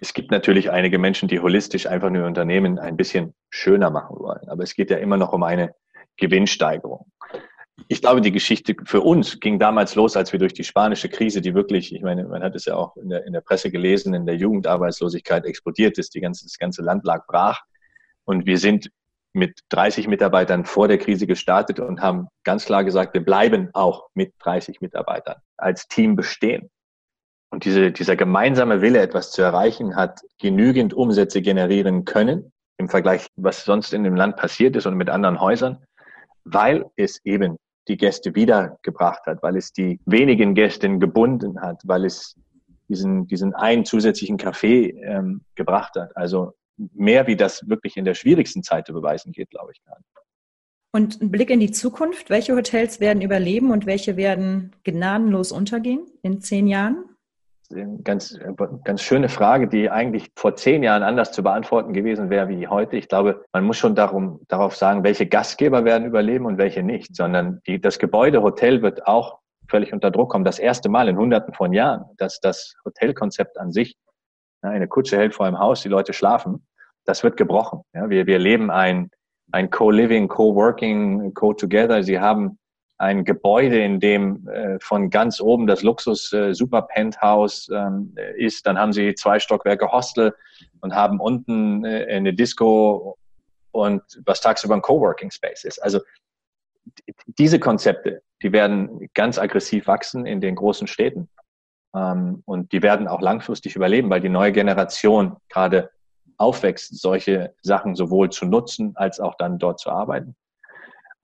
Es 0.00 0.14
gibt 0.14 0.30
natürlich 0.30 0.70
einige 0.70 0.98
Menschen, 0.98 1.28
die 1.28 1.40
holistisch 1.40 1.86
einfach 1.86 2.10
nur 2.10 2.26
Unternehmen 2.26 2.78
ein 2.78 2.96
bisschen 2.96 3.34
schöner 3.50 3.90
machen 3.90 4.18
wollen. 4.18 4.48
Aber 4.48 4.62
es 4.62 4.74
geht 4.74 4.90
ja 4.90 4.98
immer 4.98 5.16
noch 5.16 5.32
um 5.32 5.42
eine 5.42 5.74
Gewinnsteigerung. 6.16 7.10
Ich 7.88 8.00
glaube, 8.00 8.20
die 8.20 8.32
Geschichte 8.32 8.74
für 8.84 9.02
uns 9.02 9.38
ging 9.38 9.58
damals 9.58 9.94
los, 9.94 10.16
als 10.16 10.32
wir 10.32 10.38
durch 10.38 10.54
die 10.54 10.64
spanische 10.64 11.08
Krise, 11.08 11.40
die 11.40 11.54
wirklich, 11.54 11.94
ich 11.94 12.02
meine, 12.02 12.24
man 12.24 12.42
hat 12.42 12.54
es 12.56 12.64
ja 12.64 12.74
auch 12.74 12.96
in 12.96 13.10
der, 13.10 13.26
in 13.26 13.32
der 13.32 13.42
Presse 13.42 13.70
gelesen, 13.70 14.14
in 14.14 14.26
der 14.26 14.36
Jugendarbeitslosigkeit 14.36 15.44
explodiert 15.44 15.98
ist, 15.98 16.14
die 16.14 16.20
ganze, 16.20 16.44
das 16.44 16.58
ganze 16.58 16.82
Land 16.82 17.04
lag 17.04 17.26
brach. 17.26 17.60
Und 18.24 18.46
wir 18.46 18.58
sind 18.58 18.90
mit 19.34 19.60
30 19.68 20.08
Mitarbeitern 20.08 20.64
vor 20.64 20.88
der 20.88 20.98
Krise 20.98 21.26
gestartet 21.26 21.78
und 21.78 22.00
haben 22.00 22.28
ganz 22.42 22.64
klar 22.64 22.82
gesagt, 22.82 23.12
wir 23.12 23.24
bleiben 23.24 23.68
auch 23.74 24.08
mit 24.14 24.32
30 24.38 24.80
Mitarbeitern 24.80 25.36
als 25.58 25.86
Team 25.86 26.16
bestehen. 26.16 26.70
Und 27.50 27.64
diese, 27.64 27.92
dieser 27.92 28.16
gemeinsame 28.16 28.80
Wille, 28.80 29.00
etwas 29.00 29.30
zu 29.30 29.42
erreichen, 29.42 29.94
hat 29.94 30.20
genügend 30.40 30.94
Umsätze 30.94 31.42
generieren 31.42 32.04
können 32.04 32.52
im 32.78 32.88
Vergleich, 32.88 33.28
was 33.36 33.64
sonst 33.64 33.92
in 33.92 34.04
dem 34.04 34.16
Land 34.16 34.36
passiert 34.36 34.74
ist 34.74 34.86
und 34.86 34.96
mit 34.96 35.10
anderen 35.10 35.40
Häusern, 35.40 35.84
weil 36.44 36.86
es 36.96 37.24
eben 37.24 37.56
die 37.88 37.96
Gäste 37.96 38.34
wiedergebracht 38.34 39.26
hat, 39.26 39.42
weil 39.42 39.56
es 39.56 39.72
die 39.72 40.00
wenigen 40.06 40.54
Gäste 40.54 40.98
gebunden 40.98 41.60
hat, 41.60 41.82
weil 41.84 42.04
es 42.04 42.36
diesen, 42.88 43.26
diesen 43.26 43.54
einen 43.54 43.84
zusätzlichen 43.84 44.36
Kaffee 44.36 44.90
ähm, 45.02 45.42
gebracht 45.54 45.94
hat. 45.96 46.16
Also 46.16 46.52
mehr 46.76 47.26
wie 47.26 47.36
das 47.36 47.68
wirklich 47.68 47.96
in 47.96 48.04
der 48.04 48.14
schwierigsten 48.14 48.62
Zeit 48.62 48.86
zu 48.86 48.92
beweisen 48.92 49.32
geht, 49.32 49.50
glaube 49.50 49.72
ich 49.72 49.82
gar 49.84 49.96
nicht. 49.96 50.08
Und 50.92 51.20
ein 51.20 51.30
Blick 51.30 51.50
in 51.50 51.60
die 51.60 51.72
Zukunft. 51.72 52.30
Welche 52.30 52.56
Hotels 52.56 53.00
werden 53.00 53.20
überleben 53.20 53.70
und 53.70 53.84
welche 53.84 54.16
werden 54.16 54.74
gnadenlos 54.82 55.52
untergehen 55.52 56.06
in 56.22 56.40
zehn 56.40 56.66
Jahren? 56.66 57.15
Ganz, 58.04 58.38
ganz 58.84 59.02
schöne 59.02 59.28
Frage, 59.28 59.66
die 59.66 59.90
eigentlich 59.90 60.30
vor 60.36 60.54
zehn 60.54 60.82
Jahren 60.82 61.02
anders 61.02 61.32
zu 61.32 61.42
beantworten 61.42 61.92
gewesen 61.92 62.30
wäre 62.30 62.48
wie 62.48 62.68
heute. 62.68 62.96
Ich 62.96 63.08
glaube, 63.08 63.44
man 63.52 63.64
muss 63.64 63.76
schon 63.76 63.94
darum, 63.94 64.40
darauf 64.48 64.76
sagen, 64.76 65.02
welche 65.02 65.26
Gastgeber 65.26 65.84
werden 65.84 66.06
überleben 66.06 66.46
und 66.46 66.58
welche 66.58 66.82
nicht, 66.82 67.16
sondern 67.16 67.60
die, 67.66 67.80
das 67.80 67.98
Gebäude 67.98 68.42
Hotel 68.42 68.82
wird 68.82 69.06
auch 69.06 69.40
völlig 69.68 69.92
unter 69.92 70.10
Druck 70.10 70.30
kommen. 70.30 70.44
Das 70.44 70.58
erste 70.58 70.88
Mal 70.88 71.08
in 71.08 71.16
hunderten 71.16 71.54
von 71.54 71.72
Jahren, 71.72 72.04
dass 72.18 72.40
das 72.40 72.74
Hotelkonzept 72.84 73.58
an 73.58 73.72
sich, 73.72 73.96
eine 74.62 74.88
Kutsche 74.88 75.16
hält 75.16 75.34
vor 75.34 75.46
einem 75.46 75.58
Haus, 75.58 75.82
die 75.82 75.88
Leute 75.88 76.12
schlafen, 76.12 76.66
das 77.04 77.22
wird 77.22 77.36
gebrochen. 77.36 77.82
Ja, 77.94 78.10
wir, 78.10 78.26
wir 78.26 78.38
leben 78.38 78.70
ein, 78.70 79.10
ein 79.52 79.70
Co-Living, 79.70 80.28
Co-Working, 80.28 81.34
Co-Together. 81.34 82.02
Sie 82.02 82.20
haben 82.20 82.58
ein 82.98 83.24
Gebäude, 83.24 83.78
in 83.78 84.00
dem 84.00 84.48
äh, 84.48 84.78
von 84.80 85.10
ganz 85.10 85.40
oben 85.40 85.66
das 85.66 85.82
Luxus 85.82 86.32
äh, 86.32 86.54
Super 86.54 86.82
Penthouse 86.82 87.68
ähm, 87.72 88.14
ist. 88.36 88.66
Dann 88.66 88.78
haben 88.78 88.92
sie 88.92 89.14
zwei 89.14 89.38
Stockwerke 89.38 89.92
Hostel 89.92 90.34
und 90.80 90.94
haben 90.94 91.20
unten 91.20 91.84
äh, 91.84 92.06
eine 92.10 92.32
Disco 92.32 93.18
und 93.70 94.02
was 94.24 94.40
tagsüber 94.40 94.74
ein 94.74 94.82
Coworking 94.82 95.30
Space 95.30 95.64
ist. 95.64 95.78
Also 95.82 96.00
diese 97.26 97.58
Konzepte, 97.58 98.22
die 98.42 98.52
werden 98.52 99.10
ganz 99.12 99.38
aggressiv 99.38 99.86
wachsen 99.86 100.24
in 100.24 100.40
den 100.40 100.54
großen 100.54 100.86
Städten. 100.86 101.28
Ähm, 101.94 102.42
und 102.46 102.72
die 102.72 102.82
werden 102.82 103.08
auch 103.08 103.20
langfristig 103.20 103.76
überleben, 103.76 104.08
weil 104.08 104.20
die 104.20 104.28
neue 104.30 104.52
Generation 104.52 105.36
gerade 105.48 105.90
aufwächst, 106.38 106.98
solche 107.00 107.54
Sachen 107.62 107.94
sowohl 107.94 108.30
zu 108.30 108.46
nutzen 108.46 108.92
als 108.96 109.20
auch 109.20 109.36
dann 109.36 109.58
dort 109.58 109.80
zu 109.80 109.90
arbeiten. 109.90 110.36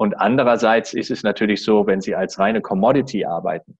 Und 0.03 0.19
andererseits 0.19 0.95
ist 0.95 1.13
es 1.13 1.23
natürlich 1.23 1.63
so, 1.63 1.87
wenn 1.87 2.01
Sie 2.01 2.17
als 2.17 2.41
reine 2.41 2.61
Commodity 2.61 3.25
arbeiten 3.25 3.79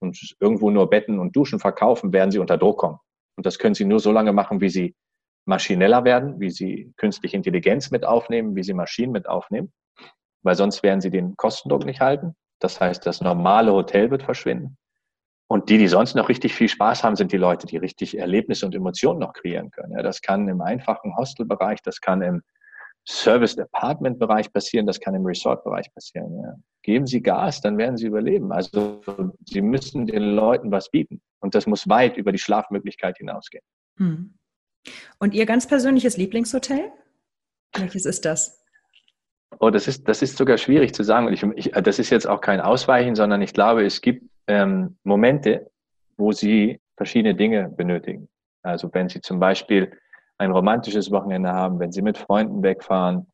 und 0.00 0.34
irgendwo 0.40 0.68
nur 0.68 0.90
Betten 0.90 1.20
und 1.20 1.36
Duschen 1.36 1.60
verkaufen, 1.60 2.12
werden 2.12 2.32
Sie 2.32 2.40
unter 2.40 2.58
Druck 2.58 2.80
kommen. 2.80 2.98
Und 3.36 3.46
das 3.46 3.60
können 3.60 3.76
Sie 3.76 3.84
nur 3.84 4.00
so 4.00 4.10
lange 4.10 4.32
machen, 4.32 4.60
wie 4.60 4.68
Sie 4.68 4.96
maschineller 5.44 6.02
werden, 6.02 6.40
wie 6.40 6.50
Sie 6.50 6.92
künstliche 6.96 7.36
Intelligenz 7.36 7.92
mit 7.92 8.04
aufnehmen, 8.04 8.56
wie 8.56 8.64
Sie 8.64 8.74
Maschinen 8.74 9.12
mit 9.12 9.28
aufnehmen, 9.28 9.72
weil 10.42 10.56
sonst 10.56 10.82
werden 10.82 11.00
Sie 11.00 11.10
den 11.10 11.36
Kostendruck 11.36 11.84
nicht 11.84 12.00
halten. 12.00 12.34
Das 12.58 12.80
heißt, 12.80 13.06
das 13.06 13.20
normale 13.20 13.72
Hotel 13.72 14.10
wird 14.10 14.24
verschwinden. 14.24 14.76
Und 15.46 15.68
die, 15.68 15.78
die 15.78 15.86
sonst 15.86 16.16
noch 16.16 16.30
richtig 16.30 16.52
viel 16.52 16.68
Spaß 16.68 17.04
haben, 17.04 17.14
sind 17.14 17.30
die 17.30 17.36
Leute, 17.36 17.68
die 17.68 17.76
richtig 17.76 18.18
Erlebnisse 18.18 18.66
und 18.66 18.74
Emotionen 18.74 19.20
noch 19.20 19.34
kreieren 19.34 19.70
können. 19.70 19.92
Ja, 19.92 20.02
das 20.02 20.20
kann 20.20 20.48
im 20.48 20.62
einfachen 20.62 21.16
Hostelbereich, 21.16 21.80
das 21.80 22.00
kann 22.00 22.22
im 22.22 22.42
Service-Apartment-Bereich 23.06 24.52
passieren, 24.52 24.86
das 24.86 24.98
kann 24.98 25.14
im 25.14 25.26
Resort-Bereich 25.26 25.92
passieren. 25.92 26.40
Ja. 26.42 26.54
Geben 26.82 27.06
Sie 27.06 27.22
Gas, 27.22 27.60
dann 27.60 27.76
werden 27.78 27.96
Sie 27.96 28.06
überleben. 28.06 28.52
Also 28.52 29.00
Sie 29.44 29.60
müssen 29.60 30.06
den 30.06 30.34
Leuten 30.34 30.70
was 30.70 30.90
bieten. 30.90 31.20
Und 31.40 31.54
das 31.54 31.66
muss 31.66 31.88
weit 31.88 32.16
über 32.16 32.32
die 32.32 32.38
Schlafmöglichkeit 32.38 33.18
hinausgehen. 33.18 33.64
Hm. 33.98 34.34
Und 35.18 35.34
Ihr 35.34 35.46
ganz 35.46 35.66
persönliches 35.66 36.16
Lieblingshotel? 36.16 36.90
Welches 37.76 38.06
ist 38.06 38.24
das? 38.24 38.62
Oh, 39.60 39.70
das 39.70 39.88
ist, 39.88 40.08
das 40.08 40.22
ist 40.22 40.36
sogar 40.36 40.58
schwierig 40.58 40.94
zu 40.94 41.02
sagen. 41.02 41.32
Ich, 41.32 41.42
ich, 41.42 41.72
das 41.72 41.98
ist 41.98 42.10
jetzt 42.10 42.26
auch 42.26 42.40
kein 42.40 42.60
Ausweichen, 42.60 43.14
sondern 43.14 43.42
ich 43.42 43.52
glaube, 43.52 43.84
es 43.84 44.00
gibt 44.00 44.24
ähm, 44.46 44.96
Momente, 45.04 45.70
wo 46.16 46.32
Sie 46.32 46.80
verschiedene 46.96 47.34
Dinge 47.34 47.68
benötigen. 47.68 48.28
Also 48.62 48.90
wenn 48.92 49.08
Sie 49.08 49.20
zum 49.20 49.40
Beispiel 49.40 49.92
ein 50.38 50.50
romantisches 50.50 51.10
Wochenende 51.10 51.52
haben, 51.52 51.78
wenn 51.78 51.92
Sie 51.92 52.02
mit 52.02 52.18
Freunden 52.18 52.62
wegfahren, 52.62 53.26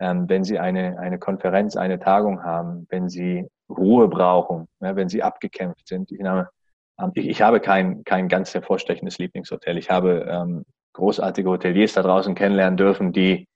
ähm, 0.00 0.28
wenn 0.28 0.44
Sie 0.44 0.58
eine, 0.58 0.98
eine 0.98 1.18
Konferenz, 1.18 1.76
eine 1.76 1.98
Tagung 1.98 2.42
haben, 2.42 2.86
wenn 2.90 3.08
Sie 3.08 3.46
Ruhe 3.68 4.08
brauchen, 4.08 4.68
ja, 4.80 4.96
wenn 4.96 5.08
Sie 5.08 5.22
abgekämpft 5.22 5.86
sind. 5.88 6.10
Ich, 6.10 6.22
habe, 6.24 6.48
ich, 7.14 7.28
ich 7.28 7.42
habe 7.42 7.60
kein, 7.60 8.04
kein 8.04 8.28
ganz 8.28 8.54
hervorstechendes 8.54 9.18
Lieblingshotel. 9.18 9.78
Ich 9.78 9.90
habe 9.90 10.26
ähm, 10.28 10.64
großartige 10.94 11.48
Hoteliers 11.48 11.92
da 11.92 12.02
draußen 12.02 12.34
kennenlernen 12.34 12.76
dürfen, 12.76 13.12
die 13.12 13.46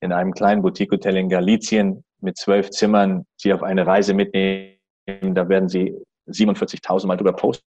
in 0.00 0.12
einem 0.12 0.32
kleinen 0.32 0.62
Boutique-Hotel 0.62 1.16
in 1.16 1.28
Galizien 1.28 2.04
mit 2.20 2.38
zwölf 2.38 2.70
Zimmern 2.70 3.26
Sie 3.36 3.52
auf 3.52 3.62
eine 3.62 3.86
Reise 3.86 4.14
mitnehmen. 4.14 4.78
Da 5.06 5.48
werden 5.48 5.68
Sie 5.68 5.94
47.000 6.28 7.06
Mal 7.06 7.16
drüber 7.16 7.32
posten 7.32 7.69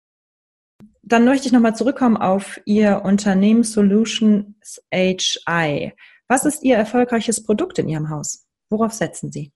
dann 1.13 1.27
möchte 1.27 1.47
ich 1.47 1.53
nochmal 1.53 1.77
zurückkommen 1.77 2.17
auf 2.17 2.59
Ihr 2.65 3.03
Unternehmen 3.05 3.65
Solutions 3.65 4.83
HI. 4.91 5.93
Was 6.27 6.47
ist 6.47 6.63
Ihr 6.63 6.77
erfolgreiches 6.77 7.45
Produkt 7.45 7.79
in 7.79 7.87
Ihrem 7.91 8.09
Haus? 8.09 8.47
Worauf 8.71 8.93
setzen 8.93 9.31
Sie? 9.31 9.53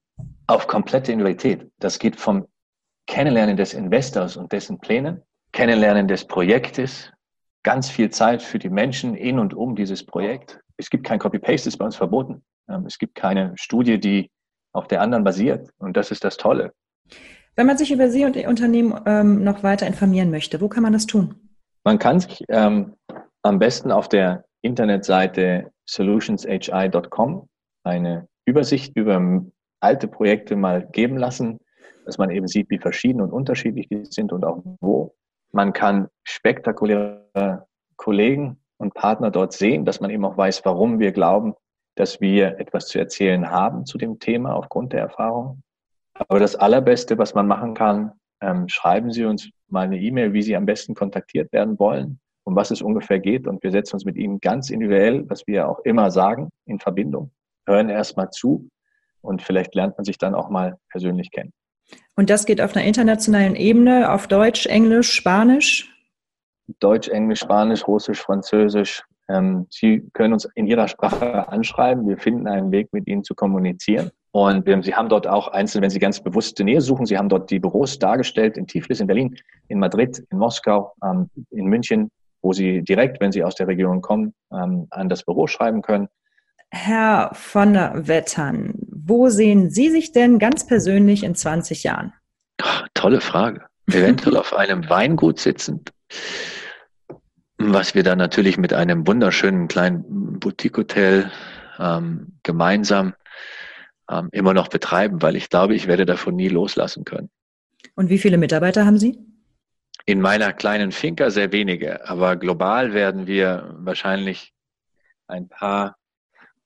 Auf 0.49 0.67
komplette 0.67 1.13
Individualität. 1.13 1.71
Das 1.79 1.99
geht 1.99 2.17
vom 2.17 2.47
Kennenlernen 3.07 3.57
des 3.57 3.73
Investors 3.73 4.37
und 4.37 4.53
dessen 4.53 4.79
Plänen, 4.81 5.23
Kennenlernen 5.53 6.09
des 6.09 6.27
Projektes, 6.27 7.11
ganz 7.63 7.89
viel 7.89 8.11
Zeit 8.11 8.43
für 8.43 8.59
die 8.59 8.69
Menschen 8.69 9.15
in 9.15 9.39
und 9.39 9.55
um 9.55 9.77
dieses 9.77 10.05
Projekt. 10.05 10.61
Es 10.77 10.91
gibt 10.91 11.05
kein 11.05 11.19
Copy-Paste, 11.19 11.71
ist 11.71 11.79
bei 11.79 11.87
uns 11.87 11.97
verboten. 11.97 12.45
Ähm, 12.69 12.85
es 12.85 12.99
gibt 12.99 13.15
keine 13.15 13.55
Studie, 13.57 13.99
die 13.99 14.31
auf 14.73 14.89
der 14.89 15.01
anderen 15.01 15.25
basiert. 15.25 15.71
Und 15.79 15.97
das 15.97 16.11
ist 16.11 16.23
das 16.23 16.37
Tolle. 16.37 16.75
Wenn 17.55 17.67
man 17.67 17.79
sich 17.79 17.91
über 17.91 18.11
Sie 18.11 18.27
und 18.27 18.37
Ihr 18.37 18.51
Unternehmen 18.51 19.01
ähm, 19.07 19.43
noch 19.43 19.63
weiter 19.63 19.87
informieren 19.87 20.31
möchte, 20.31 20.61
wo 20.61 20.69
kann 20.69 20.83
man 20.83 20.93
das 20.93 21.07
tun? 21.07 21.46
Man 21.87 22.01
kann 22.01 22.19
sich 22.19 22.43
ähm, 22.49 22.97
am 23.43 23.61
besten 23.61 23.93
auf 23.93 24.09
der 24.09 24.45
Internetseite 24.61 25.71
solutionshi.com 25.89 27.49
eine 27.85 28.27
Übersicht 28.45 28.97
über 28.97 29.45
alte 29.79 30.09
Projekte 30.09 30.57
mal 30.57 30.85
geben 30.85 31.17
lassen, 31.17 31.61
dass 32.05 32.19
man 32.19 32.31
eben 32.31 32.49
sieht, 32.49 32.71
wie 32.71 32.81
verschieden 32.81 33.21
und 33.21 33.31
unterschiedlich 33.31 33.87
die 33.89 34.05
sind 34.05 34.33
und 34.33 34.45
auch 34.45 34.65
wo. 34.81 35.15
Man 35.53 35.73
kann 35.73 36.09
spektakuläre 36.25 37.69
Kollegen 37.95 38.59
und 38.79 38.95
Partner 38.95 39.31
dort 39.31 39.53
sehen, 39.53 39.85
dass 39.85 40.01
man 40.01 40.11
eben 40.11 40.25
auch 40.25 40.37
weiß, 40.37 40.65
warum 40.65 40.99
wir 40.99 41.13
glauben, 41.13 41.55
dass 41.95 42.21
wir 42.21 42.59
etwas 42.59 42.89
zu 42.89 42.99
erzählen 42.99 43.49
haben 43.49 43.87
zu 43.87 43.97
dem 43.97 44.19
Thema 44.19 44.57
aufgrund 44.57 44.93
der 44.93 45.03
Erfahrung. 45.03 45.63
Aber 46.15 46.41
das 46.41 46.57
Allerbeste, 46.57 47.17
was 47.17 47.35
man 47.35 47.47
machen 47.47 47.75
kann, 47.75 48.11
ähm, 48.41 48.69
schreiben 48.69 49.13
Sie 49.13 49.25
uns 49.25 49.51
mal 49.69 49.87
eine 49.87 49.99
E-Mail, 49.99 50.33
wie 50.33 50.43
Sie 50.43 50.57
am 50.57 50.67
besten 50.67 50.95
kontaktiert 50.95 51.53
werden 51.53 51.79
wollen, 51.79 52.21
um 52.45 52.55
was 52.57 52.71
es 52.71 52.83
ungefähr 52.83 53.19
geht. 53.19 53.47
Und 53.47 53.63
wir 53.63 53.71
setzen 53.71 53.97
uns 53.97 54.05
mit 54.05 54.17
Ihnen 54.17 54.41
ganz 54.41 54.71
individuell, 54.71 55.29
was 55.29 55.47
wir 55.47 55.69
auch 55.69 55.81
immer 55.81 56.11
sagen, 56.11 56.51
in 56.65 56.79
Verbindung, 56.79 57.31
hören 57.67 57.89
erstmal 57.89 58.31
zu 58.31 58.69
und 59.21 59.43
vielleicht 59.43 59.75
lernt 59.75 59.99
man 59.99 60.05
sich 60.05 60.19
dann 60.19 60.35
auch 60.35 60.49
mal 60.49 60.79
persönlich 60.91 61.31
kennen. 61.31 61.53
Und 62.15 62.31
das 62.31 62.47
geht 62.47 62.61
auf 62.61 62.75
einer 62.75 62.85
internationalen 62.85 63.57
Ebene, 63.57 64.13
auf 64.13 64.27
Deutsch, 64.27 64.67
Englisch, 64.67 65.13
Spanisch? 65.13 65.93
Deutsch, 66.81 67.09
Englisch, 67.09 67.41
Spanisch, 67.41 67.87
Russisch, 67.87 68.21
Französisch. 68.21 69.05
Ähm, 69.29 69.67
Sie 69.71 70.09
können 70.13 70.33
uns 70.33 70.49
in 70.55 70.67
Ihrer 70.67 70.89
Sprache 70.89 71.49
anschreiben. 71.49 72.09
Wir 72.09 72.19
finden 72.19 72.47
einen 72.49 72.73
Weg, 72.73 72.93
mit 72.93 73.07
Ihnen 73.07 73.25
zu 73.25 73.35
kommunizieren. 73.35 74.11
Und 74.37 74.69
ähm, 74.69 74.83
sie 74.83 74.95
haben 74.95 75.09
dort 75.09 75.27
auch 75.27 75.49
einzeln, 75.49 75.81
wenn 75.81 75.89
sie 75.89 75.99
ganz 75.99 76.23
bewusste 76.23 76.63
Nähe 76.63 76.83
suchen, 76.83 77.07
sie 77.07 77.17
haben 77.17 77.31
dort 77.31 77.51
die 77.51 77.59
Büros 77.59 77.99
dargestellt 77.99 78.59
in 78.59 78.67
Tiflis, 78.67 79.01
in 79.01 79.07
Berlin, 79.07 79.35
in 79.69 79.79
Madrid, 79.79 80.23
in 80.31 80.37
Moskau, 80.37 80.93
ähm, 81.03 81.31
in 81.53 81.65
München, 81.65 82.11
wo 82.43 82.53
sie 82.53 82.83
direkt, 82.83 83.19
wenn 83.19 83.33
sie 83.33 83.43
aus 83.43 83.55
der 83.55 83.67
Region 83.67 84.03
kommen, 84.03 84.35
ähm, 84.53 84.89
an 84.91 85.09
das 85.09 85.23
Büro 85.25 85.47
schreiben 85.47 85.81
können. 85.81 86.09
Herr 86.71 87.31
von 87.33 87.73
der 87.73 88.09
Wettern, 88.09 88.75
wo 88.91 89.31
sehen 89.31 89.71
Sie 89.71 89.89
sich 89.89 90.13
denn 90.13 90.39
ganz 90.39 90.67
persönlich 90.67 91.25
in 91.25 91.35
20 91.35 91.83
Jahren? 91.85 92.13
Ach, 92.61 92.87
tolle 92.93 93.23
Frage. 93.23 93.63
Eventuell 93.91 94.37
auf 94.37 94.55
einem 94.55 94.87
Weingut 94.91 95.41
sitzend, 95.41 95.93
was 97.57 97.95
wir 97.95 98.03
dann 98.03 98.19
natürlich 98.19 98.59
mit 98.59 98.75
einem 98.75 99.07
wunderschönen 99.07 99.67
kleinen 99.67 100.39
Boutique-Hotel 100.41 101.31
ähm, 101.79 102.35
gemeinsam 102.43 103.15
ähm, 104.11 104.29
immer 104.33 104.55
noch 104.55 104.69
betreiben, 104.69 105.23
weil 105.23 105.37
ich 105.37 105.49
glaube, 105.49 105.75
ich 105.75 105.87
werde 105.87 106.07
davon 106.07 106.37
nie 106.37 106.49
loslassen 106.49 107.05
können. 107.05 107.31
Und 107.95 108.11
wie 108.11 108.19
viele 108.19 108.39
Mitarbeiter 108.39 108.85
haben 108.85 108.99
Sie? 108.99 109.19
In 110.05 110.21
meiner 110.21 110.53
kleinen 110.53 110.93
Finca 110.93 111.31
sehr 111.31 111.53
wenige, 111.53 112.09
aber 112.09 112.37
global 112.37 112.93
werden 112.93 113.27
wir 113.27 113.75
wahrscheinlich 113.79 114.53
ein 115.27 115.49
paar 115.49 115.97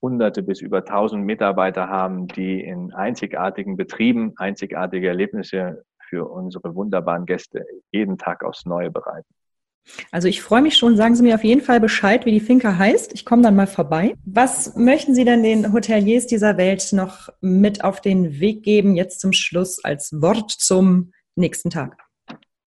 Hunderte 0.03 0.43
bis 0.43 0.61
über 0.61 0.85
tausend 0.85 1.25
Mitarbeiter 1.25 1.89
haben, 1.89 2.27
die 2.27 2.61
in 2.61 2.93
einzigartigen 2.93 3.77
Betrieben 3.77 4.33
einzigartige 4.37 5.09
Erlebnisse 5.09 5.85
für 6.09 6.29
unsere 6.29 6.75
wunderbaren 6.75 7.27
Gäste 7.27 7.65
jeden 7.93 8.19
Tag 8.19 8.45
aufs 8.45 8.67
Neue 8.67 8.91
bereiten. 8.91 9.33
Also 10.11 10.29
ich 10.29 10.43
freue 10.43 10.63
mich 10.63 10.77
schon. 10.77 10.97
Sagen 10.97 11.15
Sie 11.15 11.23
mir 11.23 11.35
auf 11.35 11.45
jeden 11.45 11.61
Fall 11.61 11.81
Bescheid, 11.81 12.27
wie 12.27 12.33
die 12.33 12.41
Finca 12.41 12.77
heißt. 12.77 13.13
Ich 13.15 13.25
komme 13.25 13.43
dann 13.43 13.57
mal 13.57 13.67
vorbei. 13.67 14.15
Was 14.25 14.77
möchten 14.77 15.15
Sie 15.15 15.25
denn 15.25 15.43
den 15.43 15.73
Hoteliers 15.73 16.27
dieser 16.27 16.57
Welt 16.57 16.93
noch 16.93 17.29
mit 17.41 17.85
auf 17.85 18.01
den 18.01 18.41
Weg 18.41 18.63
geben, 18.63 18.97
jetzt 18.97 19.21
zum 19.21 19.33
Schluss 19.33 19.83
als 19.85 20.13
Wort 20.21 20.51
zum 20.51 21.13
nächsten 21.37 21.71
Tag? 21.71 21.97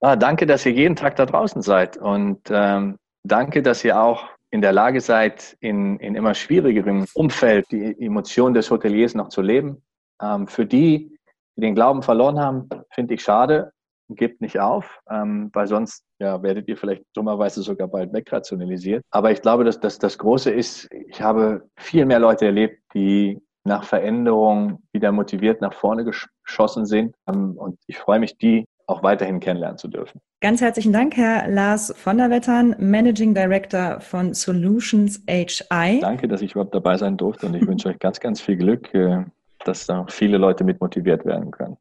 Ah, 0.01 0.15
danke, 0.15 0.45
dass 0.45 0.65
ihr 0.65 0.73
jeden 0.73 0.95
Tag 0.95 1.15
da 1.15 1.25
draußen 1.25 1.61
seid 1.61 1.95
und 1.95 2.41
ähm, 2.49 2.97
danke, 3.23 3.61
dass 3.61 3.85
ihr 3.85 4.01
auch 4.01 4.25
in 4.53 4.61
der 4.61 4.71
Lage 4.71 5.01
seid, 5.01 5.57
in, 5.61 5.97
in 5.97 6.15
immer 6.15 6.35
schwierigerem 6.35 7.05
Umfeld 7.15 7.65
die 7.71 7.95
Emotionen 7.99 8.53
des 8.53 8.69
Hoteliers 8.69 9.15
noch 9.15 9.29
zu 9.29 9.41
leben. 9.41 9.81
Ähm, 10.21 10.47
für 10.47 10.65
die, 10.65 11.17
die 11.55 11.61
den 11.61 11.73
Glauben 11.73 12.03
verloren 12.03 12.39
haben, 12.39 12.69
finde 12.91 13.15
ich 13.15 13.23
schade. 13.23 13.72
Gebt 14.09 14.41
nicht 14.41 14.59
auf, 14.59 14.99
ähm, 15.09 15.49
weil 15.53 15.67
sonst 15.67 16.03
ja, 16.19 16.41
werdet 16.43 16.67
ihr 16.67 16.77
vielleicht 16.77 17.03
dummerweise 17.13 17.61
sogar 17.61 17.87
bald 17.87 18.13
wegrationalisiert. 18.13 19.03
Aber 19.11 19.31
ich 19.31 19.41
glaube, 19.41 19.63
dass, 19.63 19.79
dass 19.79 19.97
das 19.97 20.17
Große 20.17 20.51
ist, 20.51 20.89
ich 20.91 21.21
habe 21.21 21.69
viel 21.77 22.05
mehr 22.05 22.19
Leute 22.19 22.45
erlebt, 22.45 22.81
die 22.93 23.39
nach 23.65 23.83
Veränderung 23.83 24.83
wieder 24.91 25.11
motiviert 25.11 25.61
nach 25.61 25.73
vorne 25.73 26.03
geschossen 26.03 26.85
sind. 26.85 27.15
Ähm, 27.27 27.57
und 27.57 27.79
ich 27.87 27.97
freue 27.97 28.19
mich, 28.19 28.37
die 28.37 28.65
auch 28.87 29.03
weiterhin 29.03 29.39
kennenlernen 29.39 29.77
zu 29.77 29.87
dürfen. 29.87 30.19
Ganz 30.41 30.59
herzlichen 30.59 30.91
Dank, 30.91 31.15
Herr 31.15 31.47
Lars 31.47 31.93
von 31.95 32.17
der 32.17 32.29
Wettern, 32.29 32.75
Managing 32.77 33.33
Director 33.33 34.01
von 34.01 34.33
Solutions 34.33 35.23
HI. 35.29 35.99
Danke, 36.01 36.27
dass 36.27 36.41
ich 36.41 36.51
überhaupt 36.51 36.75
dabei 36.75 36.97
sein 36.97 37.15
durfte 37.15 37.45
und 37.45 37.55
ich 37.55 37.65
wünsche 37.65 37.89
euch 37.89 37.99
ganz, 37.99 38.19
ganz 38.19 38.41
viel 38.41 38.57
Glück, 38.57 38.93
äh, 38.93 39.23
dass 39.63 39.85
da 39.85 40.05
viele 40.09 40.37
Leute 40.37 40.65
mit 40.65 40.81
motiviert 40.81 41.25
werden 41.25 41.51
können. 41.51 41.77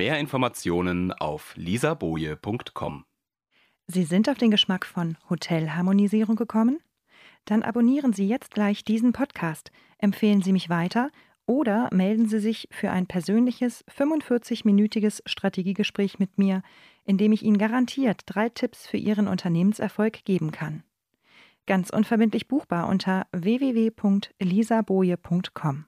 Mehr 0.00 0.18
Informationen 0.18 1.12
auf 1.12 1.54
lisaboje.com. 1.56 3.04
Sie 3.86 4.04
sind 4.04 4.30
auf 4.30 4.38
den 4.38 4.50
Geschmack 4.50 4.86
von 4.86 5.18
Hotelharmonisierung 5.28 6.36
gekommen? 6.36 6.78
Dann 7.44 7.62
abonnieren 7.62 8.14
Sie 8.14 8.26
jetzt 8.26 8.54
gleich 8.54 8.82
diesen 8.82 9.12
Podcast, 9.12 9.70
empfehlen 9.98 10.40
Sie 10.40 10.52
mich 10.52 10.70
weiter 10.70 11.10
oder 11.44 11.90
melden 11.92 12.30
Sie 12.30 12.38
sich 12.38 12.66
für 12.70 12.90
ein 12.90 13.08
persönliches 13.08 13.84
45-minütiges 13.88 15.20
Strategiegespräch 15.26 16.18
mit 16.18 16.38
mir, 16.38 16.62
in 17.04 17.18
dem 17.18 17.32
ich 17.32 17.42
Ihnen 17.42 17.58
garantiert 17.58 18.22
drei 18.24 18.48
Tipps 18.48 18.86
für 18.86 18.96
Ihren 18.96 19.28
Unternehmenserfolg 19.28 20.24
geben 20.24 20.50
kann. 20.50 20.82
Ganz 21.66 21.90
unverbindlich 21.90 22.48
buchbar 22.48 22.88
unter 22.88 23.26
www.elisaboje.com. 23.32 25.84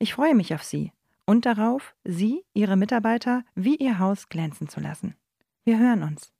Ich 0.00 0.14
freue 0.14 0.34
mich 0.34 0.54
auf 0.54 0.64
Sie 0.64 0.90
und 1.28 1.44
darauf, 1.44 1.94
Sie, 2.04 2.42
Ihre 2.54 2.76
Mitarbeiter 2.76 3.44
wie 3.54 3.76
Ihr 3.76 3.98
Haus 3.98 4.30
glänzen 4.30 4.66
zu 4.70 4.80
lassen. 4.80 5.14
Wir 5.62 5.78
hören 5.78 6.02
uns. 6.02 6.32